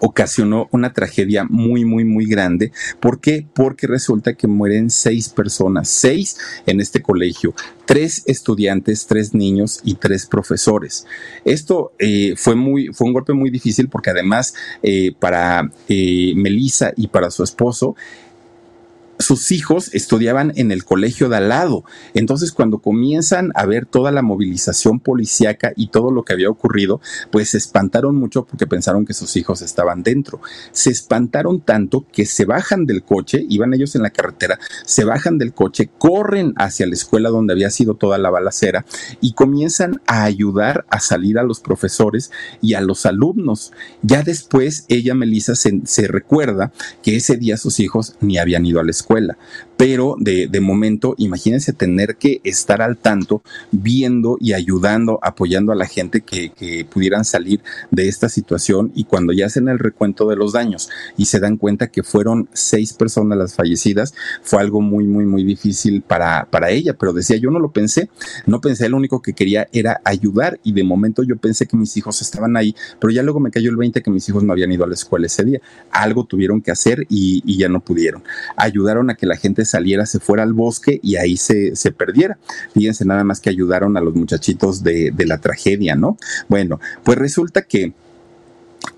[0.00, 2.72] Ocasionó una tragedia muy, muy, muy grande.
[3.00, 3.46] ¿Por qué?
[3.54, 9.94] Porque resulta que mueren seis personas, seis en este colegio, tres estudiantes, tres niños y
[9.94, 11.06] tres profesores.
[11.44, 16.92] Esto eh, fue, muy, fue un golpe muy difícil porque además eh, para eh, Melissa
[16.96, 17.96] y para su esposo,
[19.18, 21.84] sus hijos estudiaban en el colegio de al lado.
[22.14, 27.00] Entonces, cuando comienzan a ver toda la movilización policíaca y todo lo que había ocurrido,
[27.30, 30.40] pues se espantaron mucho porque pensaron que sus hijos estaban dentro.
[30.72, 35.38] Se espantaron tanto que se bajan del coche, iban ellos en la carretera, se bajan
[35.38, 38.84] del coche, corren hacia la escuela donde había sido toda la balacera
[39.20, 43.72] y comienzan a ayudar a salir a los profesores y a los alumnos.
[44.02, 48.80] Ya después, ella, Melissa, se, se recuerda que ese día sus hijos ni habían ido
[48.80, 49.36] a la escuela escuela.
[49.76, 55.76] Pero de, de, momento, imagínense tener que estar al tanto, viendo y ayudando, apoyando a
[55.76, 57.60] la gente que, que pudieran salir
[57.90, 61.58] de esta situación y cuando ya hacen el recuento de los daños y se dan
[61.58, 66.70] cuenta que fueron seis personas las fallecidas, fue algo muy, muy, muy difícil para, para
[66.70, 66.94] ella.
[66.94, 68.08] Pero decía, yo no lo pensé,
[68.46, 71.96] no pensé, lo único que quería era ayudar y de momento yo pensé que mis
[71.96, 74.72] hijos estaban ahí, pero ya luego me cayó el 20 que mis hijos no habían
[74.72, 75.60] ido a la escuela ese día.
[75.90, 78.24] Algo tuvieron que hacer y, y ya no pudieron.
[78.56, 82.38] Ayudar a que la gente saliera, se fuera al bosque y ahí se, se perdiera.
[82.72, 86.16] Fíjense nada más que ayudaron a los muchachitos de, de la tragedia, ¿no?
[86.48, 87.92] Bueno, pues resulta que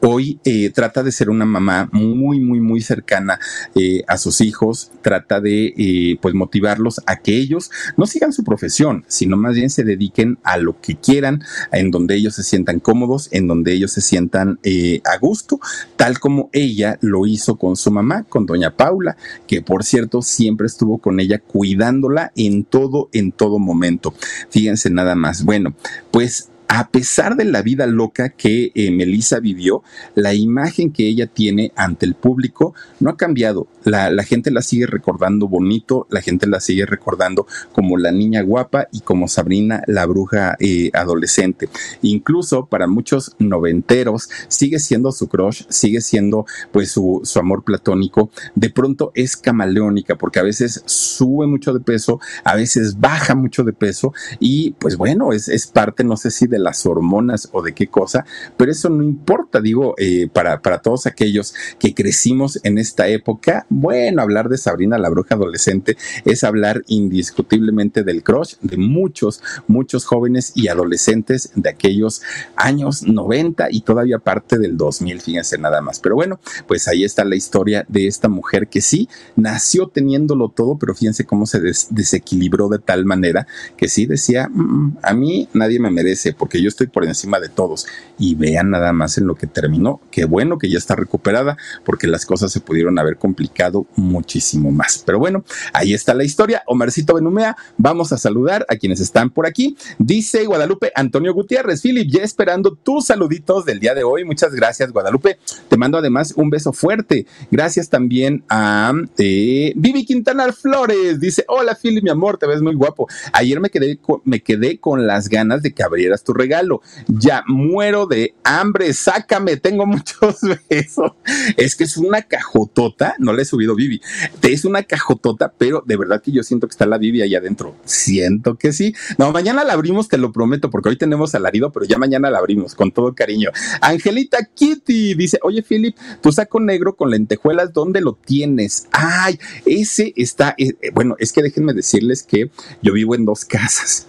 [0.01, 3.41] Hoy eh, trata de ser una mamá muy, muy, muy cercana
[3.75, 8.45] eh, a sus hijos, trata de eh, pues motivarlos a que ellos no sigan su
[8.45, 12.79] profesión, sino más bien se dediquen a lo que quieran, en donde ellos se sientan
[12.79, 14.61] cómodos, en donde ellos se sientan
[15.05, 15.59] a gusto,
[15.97, 19.17] tal como ella lo hizo con su mamá, con doña Paula,
[19.47, 24.15] que por cierto siempre estuvo con ella cuidándola en todo, en todo momento.
[24.51, 25.45] Fíjense nada más.
[25.45, 25.75] Bueno,
[26.11, 29.83] pues a pesar de la vida loca que eh, Melissa vivió,
[30.15, 33.67] la imagen que ella tiene ante el público no ha cambiado.
[33.85, 38.87] La, gente la sigue recordando bonito, la gente la sigue recordando como la niña guapa
[38.93, 41.71] y como Sabrina la bruja eh, adolescente.
[42.03, 48.31] Incluso para muchos noventeros sigue siendo su crush, sigue siendo pues su, amor platónico.
[48.55, 53.65] De pronto es camaleónica porque a veces sube mucho de peso, a veces baja mucho
[53.65, 57.63] de peso y pues bueno, es, es parte, no sé si de las hormonas o
[57.63, 58.25] de qué cosa,
[58.57, 63.67] pero eso no importa, digo, eh, para, para todos aquellos que crecimos en esta época,
[63.69, 70.05] bueno, hablar de Sabrina la bruja adolescente es hablar indiscutiblemente del crush de muchos, muchos
[70.05, 72.23] jóvenes y adolescentes de aquellos
[72.57, 76.01] años 90 y todavía parte del 2000, fíjense nada más.
[76.01, 80.79] Pero bueno, pues ahí está la historia de esta mujer que sí nació teniéndolo todo,
[80.79, 83.47] pero fíjense cómo se desequilibró de tal manera
[83.77, 87.49] que sí decía, mm, mm, a mí nadie me merece, yo estoy por encima de
[87.49, 87.87] todos.
[88.19, 90.01] Y vean nada más en lo que terminó.
[90.11, 95.03] Qué bueno que ya está recuperada, porque las cosas se pudieron haber complicado muchísimo más.
[95.05, 96.63] Pero bueno, ahí está la historia.
[96.67, 99.77] Omarcito Benumea, vamos a saludar a quienes están por aquí.
[99.99, 104.25] Dice Guadalupe Antonio Gutiérrez, Philip, ya esperando tus saluditos del día de hoy.
[104.25, 105.39] Muchas gracias, Guadalupe.
[105.69, 107.27] Te mando además un beso fuerte.
[107.51, 111.21] Gracias también a eh, Vivi Quintana Flores.
[111.21, 113.09] Dice, hola Philip, mi amor, te ves muy guapo.
[113.33, 116.81] Ayer me quedé, me quedé con las ganas de que abrieras tu regalo.
[117.09, 121.13] Ya muero de hambre, sácame, tengo muchos besos.
[121.57, 124.01] Es que es una cajotota, no le he subido Vivi,
[124.43, 127.77] es una cajotota, pero de verdad que yo siento que está la Vivi ahí adentro.
[127.85, 128.95] Siento que sí.
[129.19, 132.39] No, mañana la abrimos, te lo prometo, porque hoy tenemos alarido, pero ya mañana la
[132.39, 133.51] abrimos con todo cariño.
[133.81, 138.89] Angelita Kitty dice, oye Philip, tu saco negro con lentejuelas, ¿dónde lo tienes?
[138.93, 142.51] Ay, ese está, eh, eh, bueno, es que déjenme decirles que
[142.83, 144.07] yo vivo en dos casas.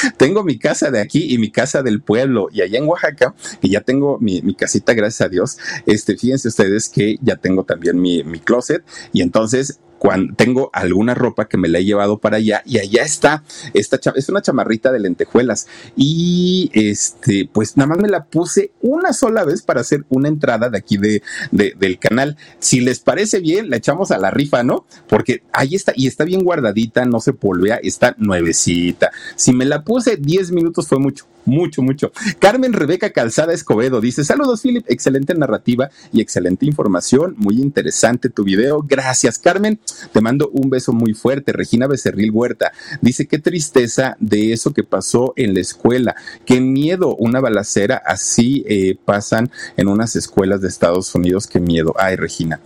[0.16, 2.48] tengo mi casa de aquí y mi casa del pueblo.
[2.52, 6.88] Y allá en Oaxaca, que ya tengo mi, casita, gracias a Dios, este, fíjense ustedes
[6.88, 8.82] que ya tengo también mi, mi closet.
[9.12, 13.04] Y entonces cuando tengo alguna ropa que me la he llevado para allá y allá
[13.04, 18.72] está, esta es una chamarrita de lentejuelas y este, pues nada más me la puse
[18.80, 21.22] una sola vez para hacer una entrada de aquí de,
[21.52, 22.36] del canal.
[22.58, 24.86] Si les parece bien, la echamos a la rifa, ¿no?
[25.06, 29.12] Porque ahí está y está bien guardadita, no se polvea, está nuevecita.
[29.36, 32.12] Si me la puse 10 minutos fue mucho mucho, mucho.
[32.38, 38.44] Carmen Rebeca Calzada Escobedo dice, saludos Philip, excelente narrativa y excelente información, muy interesante tu
[38.44, 39.80] video, gracias Carmen,
[40.12, 41.52] te mando un beso muy fuerte.
[41.52, 47.16] Regina Becerril Huerta dice, qué tristeza de eso que pasó en la escuela, qué miedo,
[47.16, 51.94] una balacera así eh, pasan en unas escuelas de Estados Unidos, qué miedo.
[51.98, 52.60] Ay, Regina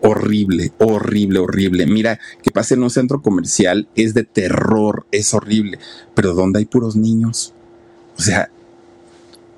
[0.00, 1.86] horrible, horrible, horrible.
[1.86, 5.78] Mira, que pase en un centro comercial es de terror, es horrible,
[6.14, 7.54] pero ¿dónde hay puros niños?
[8.18, 8.50] O sea,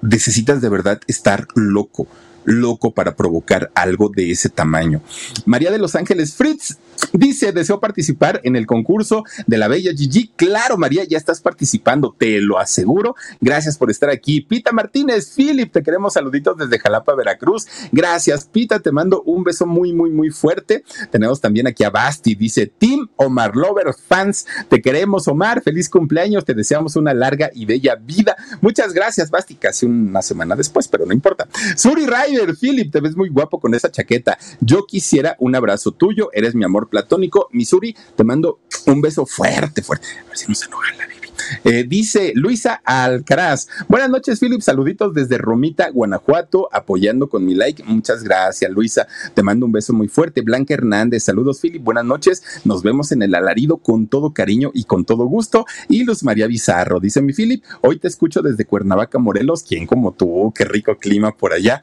[0.02, 2.06] necesitas de verdad estar loco,
[2.44, 5.02] loco para provocar algo de ese tamaño.
[5.46, 6.76] María de Los Ángeles Fritz
[7.12, 10.32] Dice, deseo participar en el concurso de la Bella Gigi.
[10.36, 13.14] Claro, María, ya estás participando, te lo aseguro.
[13.40, 14.40] Gracias por estar aquí.
[14.40, 17.66] Pita Martínez, Philip, te queremos saluditos desde Jalapa, Veracruz.
[17.92, 20.84] Gracias, Pita, te mando un beso muy, muy, muy fuerte.
[21.10, 25.62] Tenemos también aquí a Basti, dice Team Omar Lover Fans, te queremos, Omar.
[25.62, 28.36] Feliz cumpleaños, te deseamos una larga y bella vida.
[28.60, 31.48] Muchas gracias, Basti, casi una semana después, pero no importa.
[31.76, 34.38] Suri Ryder, Philip, te ves muy guapo con esa chaqueta.
[34.60, 37.48] Yo quisiera un abrazo tuyo, eres mi amor platónico.
[37.52, 40.06] Missouri, te mando un beso fuerte, fuerte.
[40.24, 41.20] A ver si no se enoja la Bibi.
[41.64, 43.68] Eh, dice Luisa Alcaraz.
[43.88, 44.60] Buenas noches, Philip.
[44.60, 47.82] Saluditos desde Romita, Guanajuato, apoyando con mi like.
[47.84, 49.06] Muchas gracias, Luisa.
[49.34, 50.42] Te mando un beso muy fuerte.
[50.42, 51.24] Blanca Hernández.
[51.24, 51.82] Saludos, Philip.
[51.82, 52.42] Buenas noches.
[52.64, 55.66] Nos vemos en el alarido con todo cariño y con todo gusto.
[55.88, 57.00] Y Luz María Bizarro.
[57.00, 57.64] Dice mi Philip.
[57.82, 59.62] Hoy te escucho desde Cuernavaca, Morelos.
[59.62, 60.52] ¿Quién como tú?
[60.54, 61.82] Qué rico clima por allá.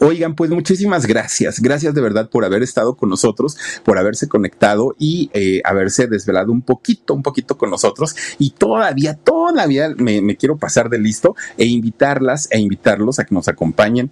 [0.00, 1.60] Oigan, pues muchísimas gracias.
[1.60, 6.52] Gracias de verdad por haber estado con nosotros, por haberse conectado y eh, haberse desvelado
[6.52, 8.14] un poquito, un poquito con nosotros.
[8.38, 13.34] Y todavía, todavía me, me quiero pasar de listo e invitarlas e invitarlos a que
[13.34, 14.10] nos acompañen.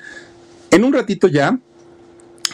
[0.71, 1.59] En un ratito ya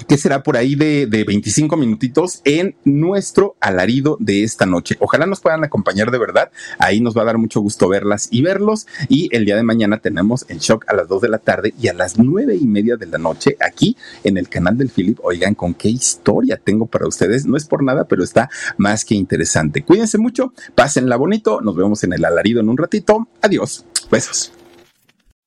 [0.09, 4.97] que será por ahí de, de, 25 minutitos en nuestro alarido de esta noche.
[5.01, 6.51] Ojalá nos puedan acompañar de verdad.
[6.79, 8.87] Ahí nos va a dar mucho gusto verlas y verlos.
[9.09, 11.89] Y el día de mañana tenemos el shock a las 2 de la tarde y
[11.89, 15.19] a las 9 y media de la noche aquí en el canal del Philip.
[15.23, 17.47] Oigan, con qué historia tengo para ustedes.
[17.47, 19.83] No es por nada, pero está más que interesante.
[19.83, 21.61] Cuídense mucho, pásenla bonito.
[21.61, 23.29] Nos vemos en el alarido en un ratito.
[23.41, 23.85] Adiós.
[24.11, 24.53] Besos.